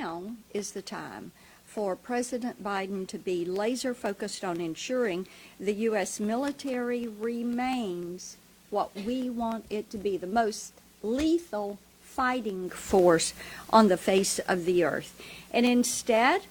now 0.00 0.34
is 0.54 0.72
the 0.72 0.82
time 0.82 1.32
for 1.70 1.94
President 1.94 2.64
Biden 2.64 3.06
to 3.06 3.16
be 3.16 3.44
laser 3.44 3.94
focused 3.94 4.44
on 4.44 4.60
ensuring 4.60 5.28
the 5.60 5.72
U.S. 5.72 6.18
military 6.18 7.06
remains 7.06 8.36
what 8.70 8.94
we 8.96 9.30
want 9.30 9.66
it 9.70 9.88
to 9.90 9.96
be 9.96 10.16
the 10.16 10.26
most 10.26 10.72
lethal 11.00 11.78
fighting 12.02 12.70
force 12.70 13.34
on 13.70 13.86
the 13.86 13.96
face 13.96 14.40
of 14.40 14.64
the 14.64 14.82
earth. 14.82 15.14
And 15.52 15.64
instead, 15.64 16.42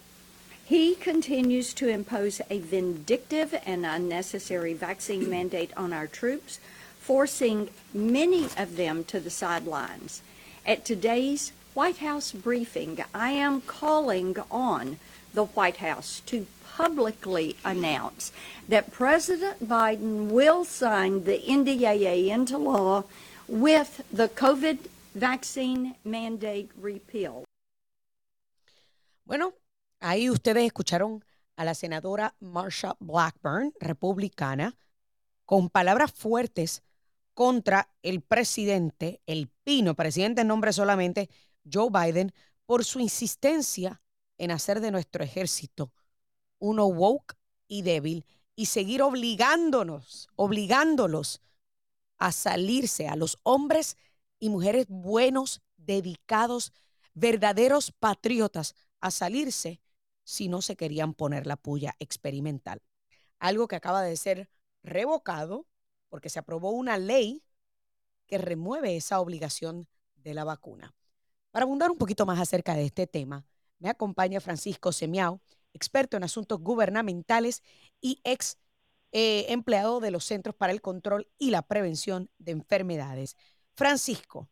he 0.64 0.96
continues 0.96 1.74
to 1.74 1.90
impose 1.90 2.40
a 2.50 2.60
vindictive 2.60 3.54
and 3.66 3.86
unnecessary 3.86 4.74
vaccine 4.74 5.30
mandate 5.38 5.72
on 5.76 5.92
our 5.92 6.08
troops, 6.08 6.62
forcing 7.02 7.70
many 7.94 8.46
of 8.58 8.78
them 8.78 9.04
to 9.06 9.20
the 9.20 9.30
sidelines. 9.30 10.22
At 10.66 10.86
today's 10.86 11.52
White 11.80 12.00
House 12.00 12.34
briefing, 12.34 13.00
I 13.16 13.32
am 13.32 13.62
calling 13.62 14.36
on 14.52 14.98
the 15.34 15.46
White 15.56 15.78
House 15.78 16.22
to 16.26 16.46
publicly 16.76 17.56
announce 17.64 18.34
that 18.68 18.92
President 18.92 19.66
Biden 19.66 20.28
will 20.30 20.66
sign 20.66 21.24
the 21.24 21.40
NDAA 21.48 22.28
into 22.28 22.58
law 22.58 23.06
with 23.48 24.04
the 24.12 24.28
COVID 24.28 24.90
vaccine 25.16 25.96
mandate 26.04 26.70
repeal. 26.82 27.46
Bueno, 29.24 29.54
ahí 30.02 30.30
ustedes 30.30 30.66
escucharon 30.66 31.24
a 31.56 31.64
la 31.64 31.76
senadora 31.76 32.36
Marsha 32.42 32.98
Blackburn, 33.00 33.72
republicana, 33.80 34.76
con 35.46 35.70
palabras 35.70 36.12
fuertes 36.12 36.84
contra 37.34 37.88
el 38.04 38.20
presidente, 38.20 39.22
el 39.26 39.48
pino, 39.64 39.96
presidente 39.96 40.42
en 40.42 40.50
nombre 40.50 40.74
solamente, 40.74 41.30
Joe 41.72 41.90
Biden, 41.90 42.34
por 42.66 42.86
su 42.86 43.00
insistencia 43.00 44.02
en 44.38 44.52
hacer 44.52 44.80
de 44.80 44.92
nuestro 44.92 45.24
ejército 45.24 45.92
uno 46.60 46.88
woke 46.88 47.36
y 47.68 47.82
débil 47.82 48.26
y 48.56 48.66
seguir 48.66 49.02
obligándonos, 49.02 50.28
obligándolos 50.36 51.42
a 52.18 52.32
salirse 52.32 53.08
a 53.08 53.16
los 53.16 53.40
hombres 53.44 53.98
y 54.40 54.50
mujeres 54.50 54.88
buenos, 54.90 55.62
dedicados, 55.78 56.74
verdaderos 57.14 57.92
patriotas, 57.92 58.76
a 59.00 59.12
salirse 59.12 59.82
si 60.24 60.50
no 60.50 60.62
se 60.62 60.76
querían 60.76 61.14
poner 61.14 61.48
la 61.48 61.56
puya 61.56 61.96
experimental. 62.00 62.82
Algo 63.40 63.68
que 63.68 63.78
acaba 63.78 64.02
de 64.02 64.18
ser 64.18 64.50
revocado 64.84 65.66
porque 66.10 66.30
se 66.30 66.40
aprobó 66.40 66.72
una 66.72 66.98
ley 66.98 67.44
que 68.28 68.38
remueve 68.38 68.98
esa 68.98 69.20
obligación 69.22 69.88
de 70.16 70.34
la 70.34 70.44
vacuna. 70.44 70.94
Para 71.52 71.64
abundar 71.64 71.90
un 71.90 71.98
poquito 71.98 72.26
más 72.26 72.40
acerca 72.40 72.76
de 72.76 72.86
este 72.86 73.08
tema, 73.08 73.46
me 73.80 73.90
acompaña 73.90 74.40
Francisco 74.40 74.92
Semiao, 74.92 75.42
experto 75.74 76.18
en 76.18 76.24
asuntos 76.24 76.60
gubernamentales 76.60 77.64
y 78.02 78.20
ex 78.24 78.58
eh, 79.12 79.46
empleado 79.50 80.00
de 80.00 80.12
los 80.12 80.26
Centros 80.26 80.56
para 80.56 80.74
el 80.74 80.82
Control 80.82 81.28
y 81.40 81.50
la 81.50 81.64
Prevención 81.64 82.30
de 82.38 82.52
Enfermedades. 82.52 83.36
Francisco, 83.74 84.50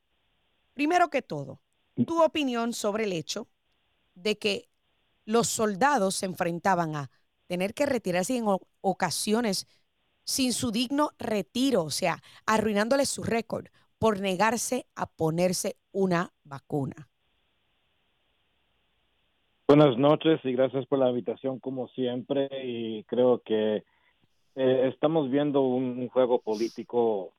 primero 0.73 1.09
que 1.09 1.21
todo, 1.21 1.61
tu 2.05 2.23
opinión 2.23 2.73
sobre 2.73 3.03
el 3.03 3.13
hecho 3.13 3.47
de 4.15 4.37
que 4.37 4.69
los 5.25 5.47
soldados 5.47 6.15
se 6.15 6.25
enfrentaban 6.25 6.95
a 6.95 7.11
tener 7.47 7.73
que 7.73 7.85
retirarse 7.85 8.37
en 8.37 8.45
ocasiones 8.81 9.67
sin 10.23 10.53
su 10.53 10.71
digno 10.71 11.11
retiro, 11.19 11.83
o 11.83 11.91
sea, 11.91 12.21
arruinándoles 12.45 13.09
su 13.09 13.23
récord 13.23 13.67
por 13.99 14.21
negarse 14.21 14.85
a 14.95 15.05
ponerse 15.05 15.75
una 15.91 16.31
vacuna. 16.43 17.07
Buenas 19.67 19.97
noches 19.97 20.39
y 20.45 20.53
gracias 20.53 20.85
por 20.85 20.99
la 20.99 21.09
invitación 21.09 21.59
como 21.59 21.89
siempre 21.89 22.47
y 22.63 23.03
creo 23.03 23.41
que 23.43 23.83
eh, 24.55 24.87
estamos 24.87 25.29
viendo 25.29 25.61
un, 25.61 26.07
juego 26.07 26.39
político 26.39 27.33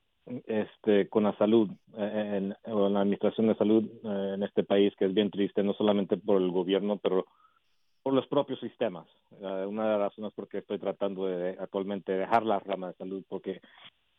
este 0.47 1.09
con 1.09 1.25
la 1.25 1.35
salud 1.39 1.71
eh, 1.97 2.33
en, 2.37 2.49
la 2.93 3.01
administración 3.01 3.47
de 3.47 3.55
salud 3.55 3.83
eh, 4.05 4.33
en 4.35 4.43
este 4.43 4.63
país 4.63 4.95
que 4.99 5.07
es 5.07 5.15
bien 5.15 5.31
triste 5.31 5.63
no 5.63 5.73
solamente 5.73 6.19
por 6.19 6.43
el 6.43 6.51
gobierno 6.51 6.99
pero 6.99 7.25
por 8.03 8.13
los 8.13 8.27
propios 8.27 8.61
sistemas 8.61 9.07
una 9.41 9.85
de 9.85 9.91
las 9.93 9.99
razones 9.99 10.35
por 10.35 10.49
qué 10.49 10.59
estoy 10.59 10.79
tratando 10.79 11.25
de 11.27 11.57
actualmente 11.59 12.13
dejar 12.13 12.45
la 12.45 12.61
rama 12.61 12.89
de 12.89 12.99
salud 12.99 13.25
porque 13.27 13.63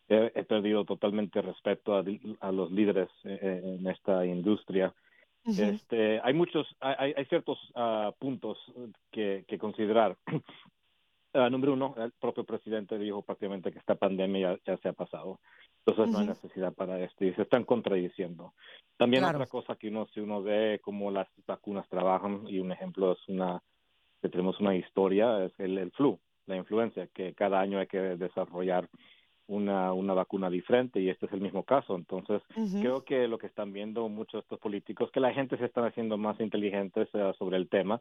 he, 0.09 0.43
perdido 0.43 0.85
totalmente 0.85 1.41
respeto 1.41 1.95
a, 1.95 2.51
los 2.51 2.71
líderes 2.71 3.09
en 3.23 3.87
esta 3.87 4.25
industria 4.25 4.93
este, 5.45 6.19
hay 6.23 6.33
muchos, 6.33 6.67
hay, 6.79 7.13
hay 7.15 7.25
ciertos 7.25 7.57
uh, 7.75 8.11
puntos 8.19 8.57
que, 9.11 9.45
que 9.47 9.57
considerar. 9.57 10.17
Uh, 11.33 11.49
número 11.51 11.73
uno, 11.73 11.95
el 11.97 12.11
propio 12.11 12.43
presidente 12.43 12.97
dijo 12.97 13.21
prácticamente 13.21 13.71
que 13.71 13.79
esta 13.79 13.95
pandemia 13.95 14.59
ya, 14.65 14.77
se 14.77 14.89
ha 14.89 14.93
pasado. 14.93 15.39
Entonces 15.85 16.13
no 16.13 16.19
hay 16.19 16.27
necesidad 16.27 16.73
para 16.73 16.99
esto 16.99 17.25
y 17.25 17.33
se 17.33 17.43
están 17.43 17.63
contradiciendo. 17.63 18.53
También 18.97 19.23
otra 19.23 19.47
cosa 19.47 19.75
que 19.75 19.87
uno, 19.87 20.07
si 20.13 20.19
uno 20.19 20.43
ve 20.43 20.79
cómo 20.83 21.09
las 21.09 21.27
vacunas 21.47 21.87
trabajan, 21.87 22.45
y 22.47 22.59
un 22.59 22.71
ejemplo 22.71 23.13
es 23.13 23.29
una, 23.29 23.63
que 24.21 24.29
tenemos 24.29 24.59
una 24.59 24.75
historia, 24.75 25.45
es 25.45 25.53
el, 25.57 25.77
el 25.77 25.91
flu. 25.91 26.19
la 26.45 26.57
influencia, 26.57 27.07
que 27.07 27.33
cada 27.33 27.59
año 27.59 27.79
hay 27.79 27.87
que 27.87 27.97
desarrollar 27.97 28.89
una, 29.49 29.93
una 29.93 30.13
vacuna 30.13 30.49
diferente 30.49 31.01
y 31.01 31.09
este 31.09 31.25
es 31.25 31.33
el 31.33 31.41
mismo 31.41 31.63
caso. 31.63 31.95
Entonces, 31.95 32.41
creo 32.79 33.03
que 33.03 33.27
lo 33.27 33.39
que 33.39 33.47
están 33.47 33.73
viendo 33.73 34.07
muchos 34.07 34.33
de 34.33 34.39
estos 34.41 34.59
políticos, 34.59 35.09
que 35.11 35.19
la 35.19 35.33
gente 35.33 35.57
se 35.57 35.65
está 35.65 35.85
haciendo 35.85 36.17
más 36.17 36.39
inteligentes 36.39 37.09
sobre 37.37 37.57
el 37.57 37.67
tema 37.67 37.99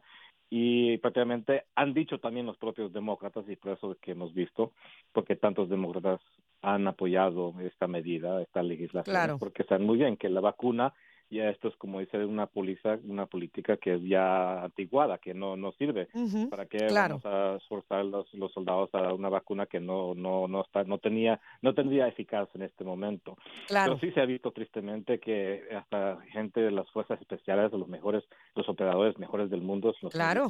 y 0.49 0.97
prácticamente 0.99 1.63
han 1.75 1.93
dicho 1.93 2.19
también 2.19 2.45
los 2.45 2.57
propios 2.57 2.93
demócratas 2.93 3.49
y 3.49 3.55
por 3.55 3.73
eso 3.73 3.97
que 3.99 4.11
hemos 4.11 4.33
visto, 4.33 4.73
porque 5.11 5.35
tantos 5.35 5.69
demócratas 5.69 6.21
han 6.61 6.87
apoyado 6.87 7.55
esta 7.61 7.87
medida, 7.87 8.41
esta 8.41 8.61
legislación, 8.61 9.39
porque 9.39 9.63
saben 9.63 9.87
muy 9.87 9.97
bien 9.97 10.17
que 10.17 10.29
la 10.29 10.41
vacuna 10.41 10.93
ya 11.29 11.49
esto 11.49 11.67
es 11.67 11.75
como 11.75 11.99
dice 11.99 12.17
una 12.25 12.47
póliza, 12.47 12.97
una 13.03 13.27
política 13.27 13.77
que 13.77 13.95
es 13.95 14.01
ya 14.03 14.63
antiguada, 14.63 15.19
que 15.19 15.33
no, 15.33 15.55
no 15.55 15.71
sirve. 15.73 16.07
¿Para 16.49 16.65
qué 16.65 16.87
vamos 16.91 17.25
a 17.25 17.55
esforzar 17.57 18.05
los, 18.05 18.33
los 18.33 18.51
soldados 18.51 18.89
a 18.93 19.13
una 19.13 19.29
vacuna 19.29 19.67
que 19.67 19.79
no, 19.79 20.15
no, 20.15 20.47
no 20.47 20.61
está, 20.61 20.83
no 20.85 20.97
tenía, 20.97 21.39
no 21.61 21.75
tendría 21.75 22.07
eficaz 22.07 22.49
en 22.55 22.63
este 22.63 22.83
momento? 22.83 23.37
Pero 23.67 23.99
sí 23.99 24.11
se 24.11 24.21
ha 24.21 24.25
visto 24.25 24.51
tristemente 24.51 25.19
que 25.19 25.63
hasta 25.75 26.19
gente 26.31 26.61
de 26.61 26.71
las 26.71 26.89
fuerzas 26.91 27.21
especiales, 27.21 27.71
de 27.71 27.77
los 27.77 27.87
mejores, 27.87 28.23
los 28.55 28.67
operadores 28.67 29.17
mejores 29.19 29.49
del 29.49 29.61
mundo, 29.61 29.93
los 30.01 30.11
claro. 30.11 30.47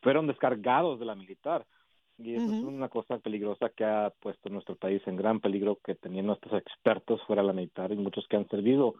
fueron 0.00 0.26
descargados 0.28 1.00
de 1.00 1.06
la 1.06 1.14
militar. 1.14 1.66
Y 2.18 2.34
eso 2.36 2.44
es 2.44 2.62
una 2.62 2.88
cosa 2.88 3.18
peligrosa 3.18 3.70
que 3.70 3.84
ha 3.84 4.12
puesto 4.20 4.48
nuestro 4.48 4.76
país 4.76 5.02
en 5.06 5.16
gran 5.16 5.40
peligro, 5.40 5.80
que 5.84 5.96
teniendo 5.96 6.28
nuestros 6.28 6.60
expertos 6.60 7.20
fuera 7.26 7.42
de 7.42 7.48
la 7.48 7.54
militar 7.54 7.90
y 7.90 7.96
muchos 7.96 8.28
que 8.28 8.36
han 8.36 8.46
servido 8.48 8.94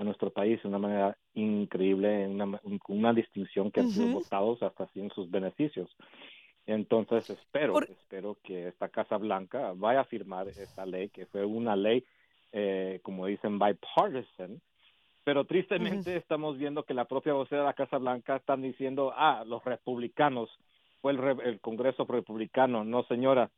a 0.00 0.04
nuestro 0.04 0.30
país 0.30 0.62
de 0.62 0.68
una 0.68 0.78
manera 0.78 1.18
increíble, 1.34 2.26
una, 2.26 2.58
una 2.88 3.12
distinción 3.12 3.70
que 3.70 3.80
han 3.80 3.90
sido 3.90 4.14
votados 4.14 4.62
hasta 4.62 4.86
sin 4.94 5.10
sus 5.10 5.30
beneficios. 5.30 5.94
Entonces 6.66 7.28
espero, 7.28 7.78
espero 7.82 8.38
que 8.42 8.68
esta 8.68 8.88
Casa 8.88 9.18
Blanca 9.18 9.72
vaya 9.76 10.00
a 10.00 10.04
firmar 10.04 10.48
esta 10.48 10.86
ley, 10.86 11.10
que 11.10 11.26
fue 11.26 11.44
una 11.44 11.76
ley, 11.76 12.02
eh, 12.52 13.00
como 13.02 13.26
dicen, 13.26 13.58
bipartisan, 13.58 14.62
pero 15.22 15.44
tristemente 15.44 16.16
estamos 16.16 16.56
viendo 16.56 16.84
que 16.84 16.94
la 16.94 17.04
propia 17.04 17.34
vocera 17.34 17.60
de 17.60 17.66
la 17.66 17.74
Casa 17.74 17.98
Blanca 17.98 18.36
están 18.36 18.62
diciendo, 18.62 19.12
ah, 19.14 19.44
los 19.46 19.62
republicanos, 19.66 20.48
fue 21.02 21.12
el, 21.12 21.40
el 21.44 21.60
Congreso 21.60 22.06
republicano, 22.06 22.84
no 22.84 23.02
señora, 23.04 23.50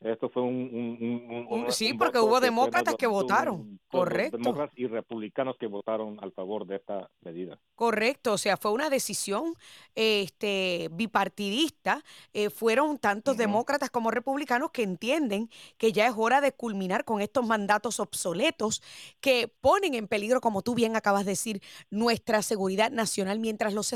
esto 0.00 0.28
fue 0.28 0.42
un... 0.42 1.66
sí, 1.70 1.94
porque 1.94 2.18
hubo 2.18 2.38
demócratas 2.38 2.94
que, 2.96 3.06
votaron, 3.06 3.80
correcto. 3.88 4.36
Demócratas 4.36 4.78
y 4.78 4.86
republicanos 4.86 5.56
que 5.58 5.66
votaron 5.66 6.18
al 6.20 6.30
favor 6.32 6.66
de 6.66 6.76
esta 6.76 7.10
medida. 7.22 7.58
Correcto, 7.74 8.34
o 8.34 8.38
sea, 8.38 8.58
fue 8.58 8.72
una 8.72 8.90
decisión 8.90 9.54
este, 9.94 10.90
bipartidista. 10.92 12.04
Eh, 12.34 12.50
fueron 12.50 12.98
tantos 12.98 13.38
demócratas 13.38 13.90
como 13.90 14.10
republicanos 14.10 14.72
que 14.72 14.82
entienden 14.82 15.48
que 15.78 15.92
ya 15.92 16.06
es 16.06 16.14
hora 16.16 16.42
de 16.42 16.52
culminar 16.52 17.04
con 17.04 17.22
estos 17.22 17.46
mandatos 17.46 17.98
obsoletos 17.98 18.82
que 19.20 19.48
ponen 19.48 19.94
en 19.94 20.06
peligro, 20.06 20.42
como 20.42 20.60
tú 20.60 20.74
bien 20.74 20.96
acabas 20.96 21.24
de 21.24 21.32
decir, 21.32 21.62
nuestra 21.90 22.42
seguridad 22.42 22.90
nacional, 22.90 23.38
mientras 23.40 23.72
los, 23.72 23.94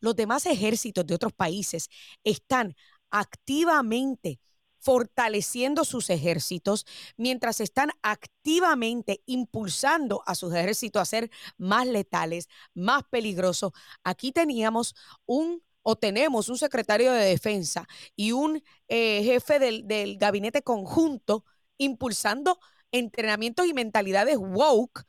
los 0.00 0.16
demás 0.16 0.46
ejércitos 0.46 1.06
de 1.06 1.14
otros 1.14 1.34
países 1.34 1.90
están 2.24 2.74
activamente 3.10 4.40
fortaleciendo 4.82 5.84
sus 5.84 6.10
ejércitos, 6.10 6.86
mientras 7.16 7.60
están 7.60 7.90
activamente 8.02 9.22
impulsando 9.26 10.22
a 10.26 10.34
sus 10.34 10.52
ejércitos 10.52 11.00
a 11.00 11.04
ser 11.06 11.30
más 11.56 11.86
letales, 11.86 12.48
más 12.74 13.04
peligrosos. 13.04 13.72
Aquí 14.02 14.32
teníamos 14.32 14.94
un 15.24 15.62
o 15.82 15.96
tenemos 15.96 16.48
un 16.48 16.58
secretario 16.58 17.12
de 17.12 17.24
defensa 17.24 17.88
y 18.14 18.32
un 18.32 18.62
eh, 18.88 19.22
jefe 19.24 19.58
del, 19.58 19.86
del 19.86 20.16
gabinete 20.16 20.62
conjunto 20.62 21.44
impulsando 21.76 22.60
entrenamientos 22.92 23.66
y 23.66 23.74
mentalidades 23.74 24.36
woke 24.38 25.04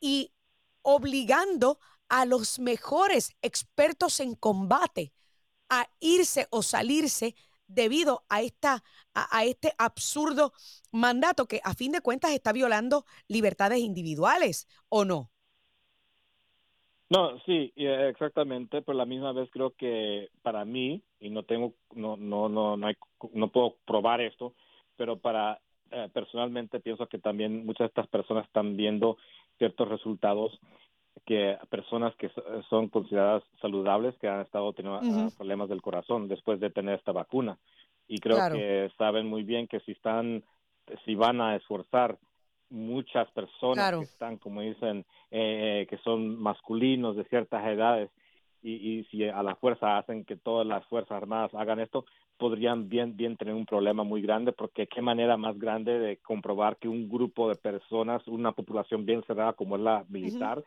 y 0.00 0.32
obligando 0.82 1.80
a 2.08 2.26
los 2.26 2.58
mejores 2.58 3.32
expertos 3.42 4.20
en 4.20 4.34
combate 4.34 5.12
a 5.68 5.88
irse 6.00 6.46
o 6.50 6.62
salirse 6.62 7.34
debido 7.66 8.24
a, 8.28 8.42
esta, 8.42 8.82
a, 9.14 9.44
este 9.44 9.72
absurdo 9.78 10.52
mandato 10.92 11.46
que 11.46 11.60
a 11.64 11.74
fin 11.74 11.92
de 11.92 12.00
cuentas 12.00 12.32
está 12.32 12.52
violando 12.52 13.04
libertades 13.28 13.78
individuales, 13.78 14.68
¿o 14.88 15.04
no? 15.04 15.30
No, 17.10 17.38
sí, 17.40 17.72
eh, 17.76 18.08
exactamente, 18.10 18.82
pero 18.82 18.96
la 18.96 19.04
misma 19.04 19.32
vez 19.32 19.48
creo 19.52 19.72
que 19.72 20.30
para 20.42 20.64
mí, 20.64 21.02
y 21.20 21.30
no 21.30 21.44
tengo, 21.44 21.74
no, 21.94 22.16
no, 22.16 22.48
no, 22.48 22.76
no, 22.76 22.86
hay, 22.86 22.94
no 23.32 23.48
puedo 23.48 23.76
probar 23.86 24.20
esto, 24.20 24.54
pero 24.96 25.18
para 25.18 25.60
eh, 25.90 26.08
personalmente 26.12 26.80
pienso 26.80 27.06
que 27.06 27.18
también 27.18 27.66
muchas 27.66 27.84
de 27.84 27.88
estas 27.88 28.08
personas 28.08 28.46
están 28.46 28.76
viendo 28.76 29.18
ciertos 29.58 29.88
resultados 29.88 30.58
que 31.24 31.56
personas 31.70 32.14
que 32.16 32.30
son 32.68 32.88
consideradas 32.88 33.42
saludables 33.60 34.14
que 34.18 34.28
han 34.28 34.42
estado 34.42 34.72
teniendo 34.72 35.00
ah, 35.02 35.30
problemas 35.36 35.68
del 35.68 35.82
corazón 35.82 36.28
después 36.28 36.60
de 36.60 36.70
tener 36.70 36.98
esta 36.98 37.12
vacuna. 37.12 37.58
Y 38.06 38.18
creo 38.18 38.36
que 38.52 38.90
saben 38.98 39.26
muy 39.26 39.42
bien 39.42 39.66
que 39.66 39.80
si 39.80 39.92
están 39.92 40.44
si 41.04 41.14
van 41.14 41.40
a 41.40 41.56
esforzar 41.56 42.18
muchas 42.70 43.30
personas 43.30 43.96
que 43.96 44.04
están 44.04 44.36
como 44.36 44.60
dicen 44.60 45.04
eh, 45.30 45.86
que 45.88 45.96
son 45.98 46.38
masculinos 46.40 47.16
de 47.16 47.24
ciertas 47.24 47.64
edades 47.66 48.10
y, 48.62 48.72
y 48.72 49.04
si 49.04 49.24
a 49.24 49.42
la 49.42 49.54
fuerza 49.56 49.98
hacen 49.98 50.24
que 50.24 50.36
todas 50.36 50.66
las 50.66 50.84
fuerzas 50.86 51.12
armadas 51.12 51.54
hagan 51.54 51.80
esto 51.80 52.04
podrían 52.36 52.88
bien 52.88 53.16
bien 53.16 53.36
tener 53.36 53.54
un 53.54 53.66
problema 53.66 54.02
muy 54.02 54.22
grande 54.22 54.52
porque 54.52 54.86
qué 54.86 55.00
manera 55.02 55.36
más 55.36 55.58
grande 55.58 55.98
de 55.98 56.16
comprobar 56.18 56.76
que 56.76 56.88
un 56.88 57.08
grupo 57.08 57.48
de 57.48 57.56
personas 57.56 58.26
una 58.26 58.52
población 58.52 59.06
bien 59.06 59.22
cerrada 59.26 59.52
como 59.52 59.76
es 59.76 59.82
la 59.82 60.04
militar 60.08 60.64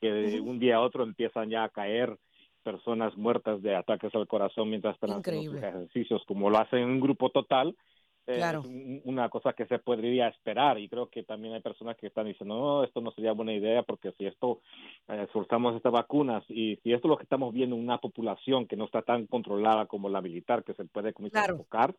que 0.00 0.10
de 0.10 0.40
un 0.40 0.58
día 0.58 0.76
a 0.76 0.80
otro 0.80 1.02
empiezan 1.02 1.50
ya 1.50 1.64
a 1.64 1.68
caer 1.68 2.16
personas 2.62 3.16
muertas 3.16 3.62
de 3.62 3.74
ataques 3.74 4.14
al 4.14 4.26
corazón 4.26 4.70
mientras 4.70 4.94
están 4.94 5.10
haciendo 5.10 5.52
sus 5.52 5.62
ejercicios, 5.62 6.22
como 6.26 6.50
lo 6.50 6.58
hacen 6.58 6.80
en 6.80 6.90
un 6.90 7.00
grupo 7.00 7.30
total, 7.30 7.76
eh, 8.26 8.40
es 8.40 9.02
una 9.04 9.30
cosa 9.30 9.54
que 9.54 9.64
se 9.66 9.78
podría 9.78 10.28
esperar 10.28 10.78
y 10.78 10.86
creo 10.88 11.08
que 11.08 11.22
también 11.22 11.54
hay 11.54 11.62
personas 11.62 11.96
que 11.96 12.08
están 12.08 12.26
diciendo, 12.26 12.56
no, 12.56 12.84
esto 12.84 13.00
no 13.00 13.10
sería 13.12 13.32
buena 13.32 13.54
idea 13.54 13.82
porque 13.82 14.12
si 14.18 14.26
esto 14.26 14.60
eh, 15.08 15.22
esforzamos 15.24 15.76
estas 15.76 15.92
vacunas 15.92 16.44
y 16.50 16.76
si 16.82 16.92
esto 16.92 17.08
es 17.08 17.10
lo 17.10 17.16
que 17.16 17.22
estamos 17.22 17.54
viendo 17.54 17.74
en 17.74 17.82
una 17.82 17.96
población 17.98 18.66
que 18.66 18.76
no 18.76 18.84
está 18.84 19.00
tan 19.00 19.26
controlada 19.26 19.86
como 19.86 20.10
la 20.10 20.20
militar, 20.20 20.62
que 20.62 20.74
se 20.74 20.84
puede 20.84 21.14
comenzar 21.14 21.48
a 21.48 21.52
enfocar, 21.52 21.94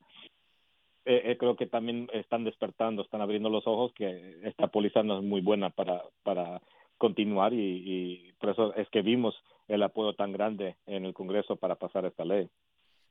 eh, 1.06 1.32
eh, 1.32 1.38
creo 1.38 1.56
que 1.56 1.66
también 1.66 2.08
están 2.14 2.44
despertando, 2.44 3.02
están 3.02 3.22
abriendo 3.22 3.50
los 3.50 3.66
ojos 3.66 3.92
que 3.94 4.38
esta 4.44 4.68
póliza 4.68 5.02
no 5.02 5.18
es 5.18 5.24
muy 5.24 5.42
buena 5.42 5.72
para, 5.72 6.04
para 6.22 6.62
continuar 7.00 7.54
y, 7.54 8.32
por 8.40 8.52
eso 8.52 8.76
es 8.76 8.88
que 8.90 9.02
vimos 9.02 9.34
el 9.68 9.82
apoyo 9.82 10.14
tan 10.14 10.32
grande 10.32 10.78
en 10.86 11.06
el 11.06 11.14
Congreso 11.14 11.56
para 11.56 11.76
pasar 11.76 12.06
esta 12.06 12.24
ley. 12.24 12.48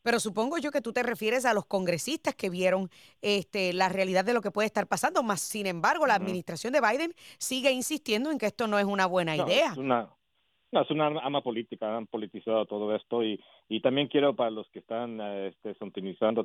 Pero 0.03 0.21
supongo 0.21 0.59
yo 0.59 0.71
que 0.71 0.81
tú 0.81 0.93
te 0.93 1.03
refieres 1.03 1.45
a 1.45 1.55
los 1.55 1.67
congresistas 1.67 2.37
que 2.37 2.51
vieron 2.51 2.89
este, 3.21 3.73
la 3.73 3.89
realidad 3.89 4.25
de 4.25 4.33
lo 4.33 4.41
que 4.41 4.53
puede 4.53 4.67
estar 4.67 4.87
pasando, 4.87 5.25
más 5.25 5.41
sin 5.41 5.67
embargo 5.67 6.07
la 6.07 6.15
administración 6.15 6.73
de 6.73 6.81
Biden 6.81 7.13
sigue 7.39 7.73
insistiendo 7.73 8.31
en 8.31 8.39
que 8.39 8.47
esto 8.47 8.69
no 8.69 8.79
es 8.79 8.85
una 8.85 9.07
buena 9.07 9.37
idea. 9.37 9.73
Es 9.73 9.77
una, 9.77 10.09
no, 10.71 10.83
es 10.83 10.91
una 10.91 11.07
arma 11.07 11.43
política, 11.43 11.97
han 11.97 12.07
politizado 12.07 12.65
todo 12.67 12.95
esto 12.95 13.25
y, 13.25 13.41
y 13.69 13.81
también 13.81 14.09
quiero 14.09 14.35
para 14.35 14.51
los 14.51 14.69
que 14.71 14.79
están 14.79 15.21
este, 15.21 15.75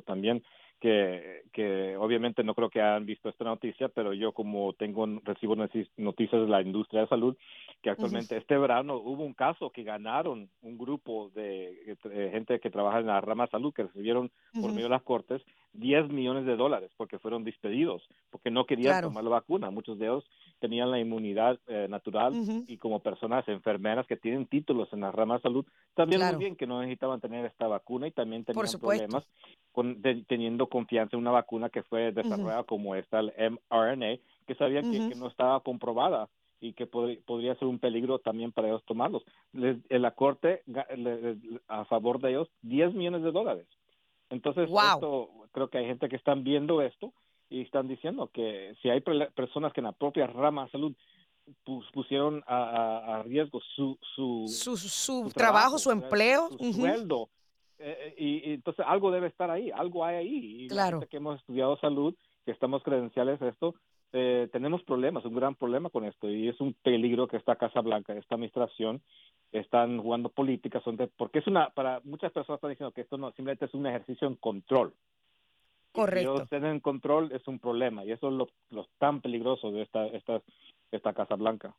también 0.04 0.42
que, 0.80 1.42
que 1.52 1.96
obviamente 1.96 2.44
no 2.44 2.54
creo 2.54 2.68
que 2.68 2.82
han 2.82 3.06
visto 3.06 3.28
esta 3.28 3.44
noticia, 3.44 3.88
pero 3.88 4.12
yo 4.12 4.32
como 4.32 4.74
tengo 4.74 5.06
recibo 5.24 5.56
noticias 5.56 6.42
de 6.42 6.48
la 6.48 6.60
industria 6.60 7.02
de 7.02 7.08
salud, 7.08 7.36
que 7.82 7.90
actualmente 7.90 8.36
este 8.36 8.58
verano 8.58 8.96
hubo 8.96 9.24
un 9.24 9.34
caso 9.34 9.70
que 9.70 9.82
ganaron 9.82 10.50
un 10.62 10.76
grupo 10.76 11.30
de, 11.34 11.96
gente 12.32 12.60
que 12.60 12.70
trabaja 12.70 13.00
en 13.00 13.06
la 13.06 13.20
rama 13.20 13.44
de 13.44 13.50
salud 13.50 13.72
que 13.72 13.84
recibieron 13.84 14.30
por 14.52 14.72
medio 14.72 14.84
de 14.84 14.90
las 14.90 15.02
cortes 15.02 15.42
10 15.74 16.08
millones 16.10 16.46
de 16.46 16.56
dólares 16.56 16.90
porque 16.96 17.18
fueron 17.18 17.44
despedidos, 17.44 18.02
porque 18.30 18.50
no 18.50 18.64
querían 18.64 19.02
tomar 19.02 19.24
la 19.24 19.30
vacuna. 19.30 19.70
Muchos 19.70 19.98
de 19.98 20.06
ellos 20.06 20.24
tenían 20.60 20.90
la 20.90 20.98
inmunidad 20.98 21.58
eh, 21.66 21.86
natural 21.88 22.32
y 22.68 22.76
como 22.78 23.00
personas 23.00 23.46
enfermeras 23.48 24.06
que 24.06 24.16
tienen 24.16 24.46
títulos 24.46 24.88
en 24.92 25.00
la 25.00 25.12
rama 25.12 25.36
de 25.36 25.42
salud, 25.42 25.66
también 25.94 26.22
muy 26.22 26.36
bien 26.36 26.56
que 26.56 26.66
no 26.66 26.80
necesitaban 26.80 27.13
tener 27.18 27.44
esta 27.46 27.66
vacuna 27.66 28.06
y 28.06 28.10
también 28.10 28.44
tenían 28.44 28.66
problemas 28.80 29.24
con, 29.72 30.02
teniendo 30.26 30.68
confianza 30.68 31.16
en 31.16 31.22
una 31.22 31.30
vacuna 31.30 31.68
que 31.68 31.82
fue 31.82 32.12
desarrollada 32.12 32.64
como 32.64 32.94
esta, 32.94 33.20
el 33.20 33.32
mRNA, 33.36 34.18
que 34.46 34.54
sabían 34.54 34.90
que, 34.90 35.14
no 35.16 35.26
estaba 35.26 35.60
comprobada 35.60 36.28
y 36.60 36.72
que 36.72 36.86
podría 36.86 37.54
ser 37.56 37.68
un 37.68 37.78
peligro 37.78 38.18
también 38.18 38.52
para 38.52 38.68
ellos 38.68 38.84
tomarlos. 38.84 39.24
en 39.52 40.02
la 40.02 40.12
corte, 40.12 40.62
a 41.68 41.84
favor 41.86 42.20
de 42.20 42.30
ellos, 42.30 42.48
10 42.62 42.94
millones 42.94 43.22
de 43.22 43.32
dólares. 43.32 43.66
Entonces, 44.30 44.68
esto, 44.70 45.30
creo 45.52 45.68
que 45.68 45.78
hay 45.78 45.86
gente 45.86 46.08
que 46.08 46.16
están 46.16 46.44
viendo 46.44 46.80
esto 46.80 47.12
y 47.50 47.62
están 47.62 47.88
diciendo 47.88 48.30
que 48.32 48.74
si 48.80 48.90
hay 48.90 49.00
personas 49.00 49.72
que 49.72 49.80
en 49.80 49.86
la 49.86 49.92
propia 49.92 50.26
rama 50.26 50.64
de 50.64 50.70
salud 50.70 50.92
pusieron 51.92 52.42
a, 52.46 53.22
riesgo 53.26 53.60
su, 53.74 53.98
su, 54.14 54.46
su, 54.48 55.30
trabajo, 55.30 55.78
su 55.78 55.90
empleo, 55.90 56.50
su 56.50 56.72
sueldo, 56.72 57.28
Eh, 57.78 58.14
y, 58.16 58.52
entonces 58.54 58.84
algo 58.88 59.10
debe 59.10 59.26
estar 59.26 59.50
ahí, 59.50 59.70
algo 59.70 60.04
hay 60.04 60.16
ahí. 60.16 60.64
Y 60.64 60.68
claro. 60.68 61.00
que 61.00 61.16
hemos 61.16 61.40
estudiado 61.40 61.76
salud, 61.78 62.14
que 62.44 62.52
estamos 62.52 62.82
credenciales 62.82 63.42
a 63.42 63.48
esto, 63.48 63.74
eh, 64.12 64.48
tenemos 64.52 64.82
problemas, 64.84 65.24
un 65.24 65.34
gran 65.34 65.56
problema 65.56 65.90
con 65.90 66.04
esto 66.04 66.30
y 66.30 66.48
es 66.48 66.60
un 66.60 66.72
peligro 66.72 67.26
que 67.26 67.36
esta 67.36 67.56
Casa 67.56 67.80
Blanca, 67.80 68.14
esta 68.14 68.36
administración, 68.36 69.02
están 69.50 69.98
jugando 70.00 70.28
políticas, 70.28 70.82
porque 71.16 71.40
es 71.40 71.46
una, 71.46 71.70
para 71.70 72.00
muchas 72.04 72.32
personas 72.32 72.58
están 72.58 72.70
diciendo 72.70 72.92
que 72.92 73.02
esto 73.02 73.18
no 73.18 73.32
simplemente 73.32 73.66
es 73.66 73.74
un 73.74 73.86
ejercicio 73.86 74.28
en 74.28 74.36
control. 74.36 74.94
Correcto. 75.92 76.46
Si 76.48 76.56
en 76.56 76.80
control 76.80 77.30
es 77.32 77.46
un 77.46 77.60
problema 77.60 78.04
y 78.04 78.10
eso 78.10 78.28
es 78.28 78.34
lo, 78.34 78.48
lo 78.70 78.88
tan 78.98 79.20
peligroso 79.20 79.70
de 79.70 79.82
esta, 79.82 80.06
esta, 80.06 80.42
esta 80.96 81.12
Casa 81.12 81.34
Blanca. 81.36 81.76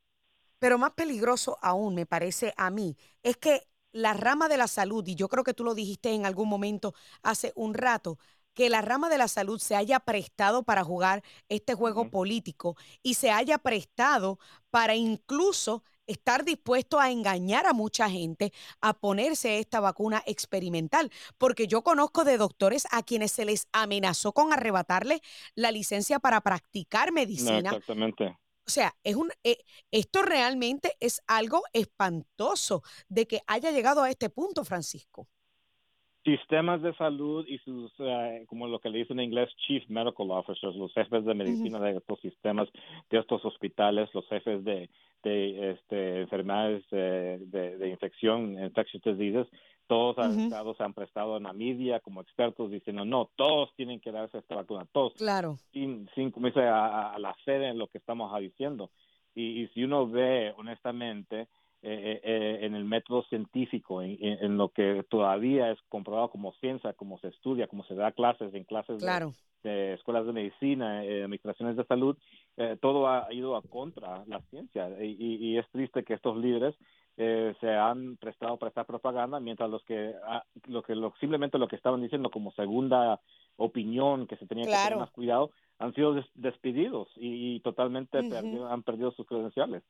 Pero 0.59 0.77
más 0.77 0.91
peligroso 0.91 1.57
aún, 1.61 1.95
me 1.95 2.05
parece 2.05 2.53
a 2.57 2.69
mí, 2.69 2.97
es 3.23 3.37
que 3.37 3.67
la 3.91 4.13
rama 4.13 4.47
de 4.49 4.57
la 4.57 4.67
salud, 4.67 5.05
y 5.07 5.15
yo 5.15 5.29
creo 5.29 5.43
que 5.43 5.53
tú 5.53 5.63
lo 5.63 5.73
dijiste 5.73 6.11
en 6.11 6.25
algún 6.25 6.49
momento 6.49 6.93
hace 7.23 7.53
un 7.55 7.73
rato, 7.73 8.17
que 8.53 8.69
la 8.69 8.81
rama 8.81 9.09
de 9.09 9.17
la 9.17 9.27
salud 9.27 9.59
se 9.59 9.75
haya 9.75 9.99
prestado 9.99 10.63
para 10.63 10.83
jugar 10.83 11.23
este 11.49 11.75
juego 11.75 12.09
político 12.09 12.77
y 13.03 13.15
se 13.15 13.29
haya 13.29 13.57
prestado 13.57 14.39
para 14.69 14.95
incluso 14.95 15.83
estar 16.07 16.45
dispuesto 16.45 16.99
a 16.99 17.11
engañar 17.11 17.65
a 17.65 17.73
mucha 17.73 18.09
gente 18.09 18.53
a 18.79 18.93
ponerse 18.93 19.59
esta 19.59 19.79
vacuna 19.79 20.23
experimental, 20.25 21.11
porque 21.37 21.67
yo 21.67 21.83
conozco 21.83 22.23
de 22.23 22.37
doctores 22.37 22.87
a 22.91 23.03
quienes 23.03 23.31
se 23.31 23.45
les 23.45 23.67
amenazó 23.73 24.31
con 24.31 24.53
arrebatarle 24.53 25.21
la 25.55 25.71
licencia 25.71 26.19
para 26.19 26.41
practicar 26.41 27.11
medicina. 27.11 27.71
exactamente. 27.71 28.37
O 28.67 28.71
sea, 28.71 28.93
es 29.03 29.15
un, 29.15 29.29
eh, 29.43 29.57
esto 29.91 30.23
realmente 30.23 30.93
es 30.99 31.21
algo 31.27 31.61
espantoso 31.73 32.81
de 33.09 33.27
que 33.27 33.39
haya 33.47 33.71
llegado 33.71 34.01
a 34.01 34.09
este 34.09 34.29
punto, 34.29 34.63
Francisco. 34.63 35.27
Sistemas 36.23 36.81
de 36.81 36.95
salud 36.95 37.45
y 37.47 37.59
sus, 37.59 37.93
eh, 37.99 38.45
como 38.47 38.67
lo 38.67 38.79
que 38.79 38.89
le 38.89 38.97
dicen 38.97 39.19
en 39.19 39.25
inglés, 39.25 39.47
chief 39.67 39.87
medical 39.89 40.31
officers, 40.31 40.75
los 40.75 40.91
jefes 40.93 41.23
de 41.23 41.35
medicina 41.35 41.79
de 41.79 41.97
estos 41.97 42.19
sistemas, 42.19 42.67
de 43.11 43.19
estos 43.19 43.45
hospitales, 43.45 44.09
los 44.11 44.27
jefes 44.27 44.63
de, 44.63 44.89
de 45.21 45.71
este, 45.71 46.21
enfermedades 46.21 46.83
de, 46.89 47.37
de, 47.77 47.89
infección, 47.89 48.57
infectious 48.63 49.03
diseases, 49.03 49.47
todos 49.87 50.15
se 50.77 50.83
han 50.83 50.93
prestado 50.93 51.37
en 51.37 51.43
la 51.43 51.53
media 51.53 51.99
como 51.99 52.21
expertos 52.21 52.71
diciendo, 52.71 53.05
no, 53.05 53.29
todos 53.35 53.73
tienen 53.75 53.99
que 53.99 54.11
darse 54.11 54.37
esta 54.37 54.55
vacuna, 54.55 54.85
todos, 54.91 55.13
claro. 55.13 55.57
sin, 55.71 56.09
sin 56.15 56.31
como 56.31 56.47
dice, 56.47 56.61
a, 56.61 57.17
la 57.19 57.35
sede 57.45 57.69
en 57.69 57.77
lo 57.77 57.87
que 57.87 57.97
estamos 57.97 58.37
diciendo. 58.39 58.89
Y, 59.33 59.63
y 59.63 59.67
si 59.69 59.83
uno 59.83 60.07
ve, 60.07 60.53
honestamente, 60.57 61.47
eh, 61.87 62.19
eh, 62.23 62.57
en 62.65 62.73
el 62.73 62.83
método 62.83 63.21
científico, 63.29 64.01
en, 64.01 64.57
lo 64.57 64.69
que 64.69 65.05
todavía 65.07 65.69
es 65.69 65.77
comprobado 65.87 66.31
como 66.31 66.51
ciencia, 66.53 66.93
como 66.93 67.19
se 67.19 67.27
estudia, 67.27 67.67
como 67.67 67.83
se 67.83 67.93
da 67.93 68.11
clases 68.11 68.51
en 68.55 68.63
clases 68.63 68.99
de, 69.61 69.93
escuelas 69.93 70.25
de 70.25 70.33
medicina, 70.33 71.05
eh, 71.05 71.21
administraciones 71.21 71.77
de 71.77 71.85
salud, 71.85 72.17
eh, 72.57 72.75
todo 72.81 73.07
ha 73.07 73.31
ido 73.31 73.55
a 73.55 73.61
contra 73.61 74.23
la 74.25 74.41
ciencia 74.49 74.89
y, 74.99 75.59
es 75.59 75.69
triste 75.69 76.03
que 76.03 76.15
estos 76.15 76.35
líderes 76.37 76.73
se 77.15 77.69
han 77.69 78.17
prestado 78.17 78.57
para 78.57 78.69
esta 78.69 78.83
propaganda 78.83 79.39
mientras 79.39 79.69
los 79.69 79.83
que 79.85 80.13
ah, 80.25 80.43
lo 80.65 80.83
que 80.83 80.95
lo, 80.95 81.13
simplemente 81.19 81.57
lo 81.57 81.67
que 81.67 81.77
estaban 81.77 82.01
diciendo 82.01 82.29
como 82.29 82.51
segunda 82.51 83.21
opinión 83.55 84.27
que 84.27 84.35
se 84.35 84.45
tenía 84.45 84.65
que 84.65 84.71
tener 84.71 84.97
más 84.97 85.11
cuidado 85.11 85.51
han 85.79 85.93
sido 85.93 86.15
despedidos 86.35 87.07
y, 87.15 87.59
totalmente 87.61 88.17
han 88.17 88.83
perdido 88.83 89.11
sus 89.11 89.25
credenciales. 89.25 89.83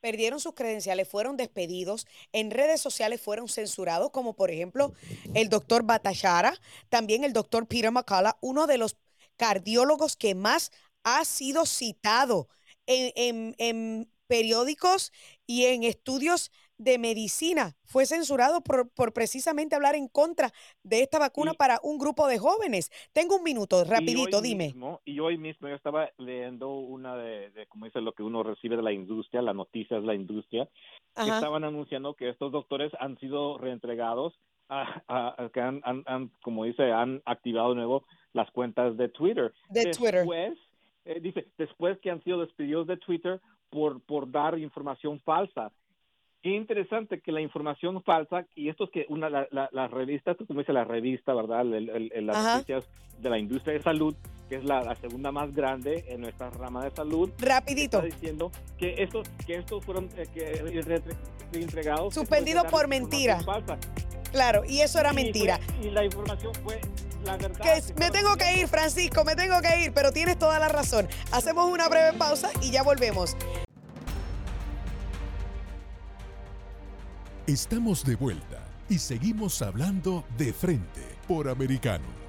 Perdieron 0.00 0.38
sus 0.38 0.54
credenciales, 0.54 1.08
fueron 1.08 1.36
despedidos, 1.36 2.06
en 2.32 2.50
redes 2.50 2.80
sociales 2.80 3.20
fueron 3.20 3.48
censurados, 3.48 4.10
como 4.10 4.34
por 4.34 4.50
ejemplo 4.50 4.92
el 5.34 5.48
doctor 5.48 5.84
Batashara, 5.84 6.54
también 6.90 7.24
el 7.24 7.32
doctor 7.32 7.66
Peter 7.66 7.90
McCullough, 7.90 8.36
uno 8.40 8.66
de 8.66 8.78
los 8.78 8.96
cardiólogos 9.36 10.16
que 10.16 10.34
más 10.34 10.72
ha 11.04 11.24
sido 11.24 11.64
citado 11.64 12.48
en, 12.86 13.54
en 13.58 14.08
periódicos 14.26 15.12
y 15.46 15.64
en 15.66 15.84
estudios 15.84 16.50
de 16.78 16.98
medicina. 16.98 17.76
Fue 17.84 18.06
censurado 18.06 18.60
por, 18.60 18.90
por, 18.90 19.12
precisamente 19.12 19.76
hablar 19.76 19.94
en 19.94 20.08
contra 20.08 20.50
de 20.82 21.02
esta 21.02 21.18
vacuna 21.18 21.54
para 21.54 21.78
un 21.82 21.98
grupo 21.98 22.26
de 22.26 22.38
jóvenes. 22.38 22.90
Tengo 23.12 23.36
un 23.36 23.44
minuto, 23.44 23.84
rapidito, 23.84 24.40
dime. 24.40 24.74
y 25.04 25.20
hoy 25.20 25.38
mismo 25.38 25.68
yo 25.68 25.74
estaba 25.74 26.10
leyendo 26.18 26.74
una 26.74 27.16
de, 27.16 27.50
de, 27.50 27.66
como 27.66 27.84
dice, 27.86 28.00
lo 28.00 28.12
que 28.12 28.22
uno 28.22 28.42
recibe 28.42 28.76
de 28.76 28.82
la 28.82 28.92
industria, 28.92 29.42
la 29.42 29.54
noticia 29.54 29.98
es 29.98 30.04
la 30.04 30.14
industria, 30.14 30.68
que 31.14 31.22
estaban 31.22 31.64
anunciando 31.64 32.14
que 32.14 32.28
estos 32.28 32.50
doctores 32.50 32.92
han 32.98 33.18
sido 33.18 33.58
reentregados, 33.58 34.34
a, 34.68 35.50
que 35.52 35.60
han, 35.60 35.82
han, 35.84 36.30
como 36.42 36.64
dice, 36.64 36.90
han 36.90 37.22
activado 37.26 37.70
de 37.70 37.76
nuevo 37.76 38.04
las 38.32 38.50
cuentas 38.50 38.96
de 38.96 39.08
Twitter. 39.08 39.52
De 39.68 39.90
Twitter. 39.92 40.26
Eh, 41.04 41.20
dice, 41.20 41.46
después 41.58 41.98
que 42.00 42.10
han 42.10 42.22
sido 42.24 42.40
despedidos 42.40 42.86
de 42.86 42.96
Twitter 42.96 43.40
por, 43.70 44.00
por 44.00 44.30
dar 44.30 44.58
información 44.58 45.20
falsa 45.20 45.72
qué 46.44 46.50
interesante 46.50 47.22
que 47.22 47.32
la 47.32 47.40
información 47.40 48.02
falsa, 48.02 48.44
y 48.54 48.68
esto 48.68 48.84
es 48.84 48.90
que 48.90 49.06
una, 49.08 49.30
la, 49.30 49.48
la, 49.50 49.88
revista, 49.88 50.32
esto 50.32 50.46
como 50.46 50.60
dice 50.60 50.74
la 50.74 50.84
revista, 50.84 51.32
¿verdad? 51.32 51.62
El, 51.62 52.26
las 52.26 52.56
noticias 52.56 52.86
de 53.18 53.30
la 53.30 53.38
industria 53.38 53.72
de 53.72 53.80
salud, 53.80 54.14
que 54.50 54.56
es 54.56 54.64
la, 54.64 54.94
segunda 54.96 55.32
más 55.32 55.54
grande 55.54 56.04
en 56.06 56.20
nuestra 56.20 56.50
rama 56.50 56.84
de 56.84 56.90
salud. 56.90 57.30
Rapidito. 57.38 57.96
Está 57.96 58.14
diciendo 58.14 58.52
que 58.76 58.94
estos, 58.98 59.26
que 59.46 59.54
estos 59.54 59.82
fueron 59.82 60.10
eh, 60.18 60.26
que, 60.34 61.58
entregados. 61.58 62.12
Suspendidos 62.12 62.64
por 62.66 62.88
mentira. 62.88 63.38
Claro, 64.30 64.64
y 64.68 64.80
eso 64.80 65.00
era 65.00 65.14
mentira. 65.14 65.58
y 65.82 65.88
la 65.88 66.04
información 66.04 66.52
fue 66.56 66.78
la 67.24 67.36
verdad. 67.36 67.58
Que 67.58 67.94
me 67.94 68.10
tengo 68.10 68.36
que 68.36 68.58
ir, 68.58 68.68
Francisco, 68.68 69.24
me 69.24 69.34
tengo 69.34 69.60
que 69.60 69.84
ir, 69.84 69.92
pero 69.92 70.12
tienes 70.12 70.38
toda 70.38 70.58
la 70.58 70.68
razón. 70.68 71.08
Hacemos 71.32 71.70
una 71.70 71.88
breve 71.88 72.16
pausa 72.16 72.50
y 72.60 72.70
ya 72.70 72.82
volvemos. 72.82 73.36
Estamos 77.46 78.04
de 78.04 78.16
vuelta 78.16 78.64
y 78.88 78.98
seguimos 78.98 79.60
hablando 79.60 80.24
de 80.38 80.52
frente 80.52 81.02
por 81.28 81.48
americano. 81.48 82.23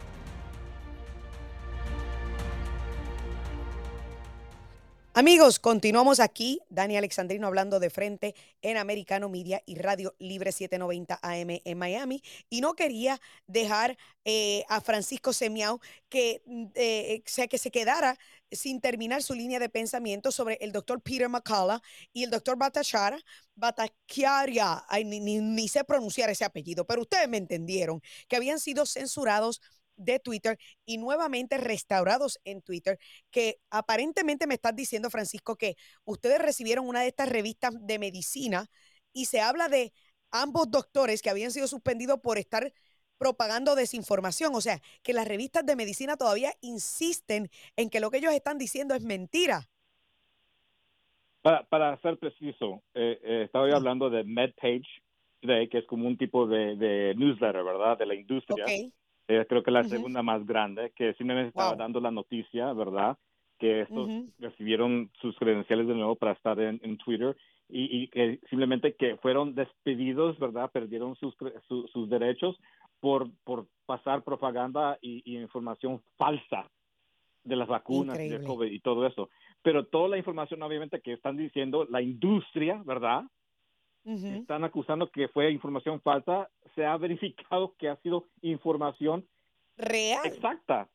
Amigos, 5.18 5.60
continuamos 5.60 6.20
aquí. 6.20 6.60
Dani 6.70 6.98
Alexandrino 6.98 7.48
hablando 7.48 7.80
de 7.80 7.90
frente 7.90 8.36
en 8.62 8.76
Americano 8.76 9.30
Media 9.30 9.64
y 9.66 9.76
Radio 9.76 10.14
Libre 10.20 10.52
790 10.52 11.18
AM 11.22 11.62
en 11.64 11.78
Miami. 11.78 12.22
Y 12.50 12.60
no 12.60 12.74
quería 12.74 13.22
dejar 13.48 13.98
eh, 14.26 14.66
a 14.68 14.82
Francisco 14.82 15.32
Semiao 15.32 15.80
que, 16.10 16.42
mm, 16.46 16.66
eh, 16.76 17.24
que 17.50 17.58
se 17.58 17.72
quedara 17.72 18.18
sin 18.52 18.82
terminar 18.82 19.24
su 19.24 19.34
línea 19.34 19.58
de 19.58 19.70
pensamiento 19.70 20.34
sobre 20.34 20.58
el 20.60 20.74
doctor 20.74 21.02
Peter 21.02 21.30
McCullough 21.30 21.80
y 22.12 22.26
el 22.26 22.30
doctor 22.30 22.58
Batachara, 22.58 23.18
Batachiaria, 23.56 24.84
ni, 25.06 25.22
ni 25.22 25.68
sé 25.70 25.86
pronunciar 25.86 26.30
ese 26.30 26.44
apellido, 26.44 26.86
pero 26.86 27.04
ustedes 27.04 27.30
me 27.30 27.38
entendieron, 27.38 28.02
que 28.28 28.36
habían 28.36 28.60
sido 28.60 28.86
censurados 28.86 29.62
de 29.98 30.20
Twitter 30.20 30.58
y 30.86 30.98
nuevamente 30.98 31.58
restaurados 31.58 32.40
en 32.44 32.62
Twitter, 32.62 32.98
que 33.32 33.58
aparentemente 33.70 34.48
me 34.48 34.56
estás 34.56 34.76
diciendo, 34.76 35.10
Francisco, 35.10 35.56
que 35.56 35.76
ustedes 36.04 36.40
recibieron 36.40 36.88
una 36.88 37.02
de 37.02 37.08
estas 37.08 37.30
revistas 37.30 37.74
de 37.80 38.00
medicina 38.00 38.68
y 39.14 39.26
se 39.26 39.42
habla 39.42 39.70
de 39.70 39.94
ambos 40.32 40.70
doctores 40.70 41.22
que 41.22 41.30
habían 41.30 41.52
sido 41.52 41.68
suspendidos 41.68 42.20
por 42.20 42.38
estar 42.38 42.74
propagando 43.18 43.76
desinformación. 43.76 44.54
O 44.56 44.62
sea, 44.62 44.80
que 45.04 45.14
las 45.14 45.28
revistas 45.28 45.66
de 45.66 45.76
medicina 45.76 46.18
todavía 46.18 46.52
insisten 46.62 47.50
en 47.76 47.90
que 47.90 48.00
lo 48.00 48.12
que 48.12 48.18
ellos 48.18 48.34
están 48.34 48.58
diciendo 48.58 48.94
es 48.94 49.04
mentira. 49.04 49.70
Para, 51.42 51.64
para 51.64 51.98
ser 52.02 52.18
preciso, 52.18 52.82
eh, 52.96 53.20
eh, 53.24 53.44
estaba 53.46 53.72
hablando 53.72 54.10
de 54.10 54.24
MedPage 54.24 54.88
que 55.70 55.78
es 55.78 55.86
como 55.86 56.08
un 56.08 56.18
tipo 56.18 56.48
de, 56.48 57.14
newsletter, 57.16 57.64
¿verdad? 57.64 57.98
De 57.98 58.06
la 58.06 58.16
industria. 58.16 58.66
Eh, 59.28 59.46
creo 59.50 59.64
que 59.64 59.72
la 59.72 59.84
segunda 59.84 60.22
más 60.22 60.46
grande, 60.46 60.92
que 60.96 61.14
simplemente 61.16 61.50
estaba 61.50 61.76
dando 61.76 62.00
la 62.00 62.12
noticia, 62.12 62.74
¿verdad? 62.74 63.18
Que 63.58 63.82
estos 63.82 64.10
recibieron 64.40 65.10
sus 65.20 65.36
credenciales 65.38 65.88
de 65.88 65.96
nuevo 65.96 66.16
para 66.16 66.34
estar 66.34 66.60
en, 66.60 66.98
Twitter 66.98 67.36
y, 67.68 68.08
que 68.10 68.40
simplemente 68.50 68.94
que 68.94 69.18
fueron 69.18 69.56
despedidos, 69.56 70.38
¿verdad? 70.38 70.70
Perdieron 70.72 71.16
sus, 71.16 71.36
sus 71.68 72.10
derechos 72.10 72.60
por, 73.00 73.30
por 73.44 73.68
pasar 73.86 74.24
propaganda 74.24 74.98
y, 75.02 75.38
información 75.38 76.02
falsa 76.18 76.70
de 77.44 77.56
las 77.56 77.68
vacunas 77.68 78.20
y, 78.20 78.44
COVID 78.44 78.72
y 78.72 78.80
todo 78.80 79.08
eso. 79.08 79.30
Pero 79.64 79.86
toda 79.86 80.10
la 80.10 80.18
información, 80.18 80.62
obviamente, 80.62 81.02
que 81.02 81.14
están 81.14 81.38
diciendo 81.38 81.88
la 81.90 82.02
industria, 82.02 82.82
¿verdad? 82.86 83.24
Están 84.06 84.64
acusando 84.64 85.10
que 85.10 85.28
fue 85.30 85.52
información 85.52 86.00
falsa, 86.02 86.50
se 86.76 86.86
ha 86.86 86.96
verificado 86.98 87.76
que 87.78 87.90
ha 87.90 87.96
sido 87.98 88.28
información 88.42 89.28
real. 89.78 90.26
Exacta. 90.26 90.90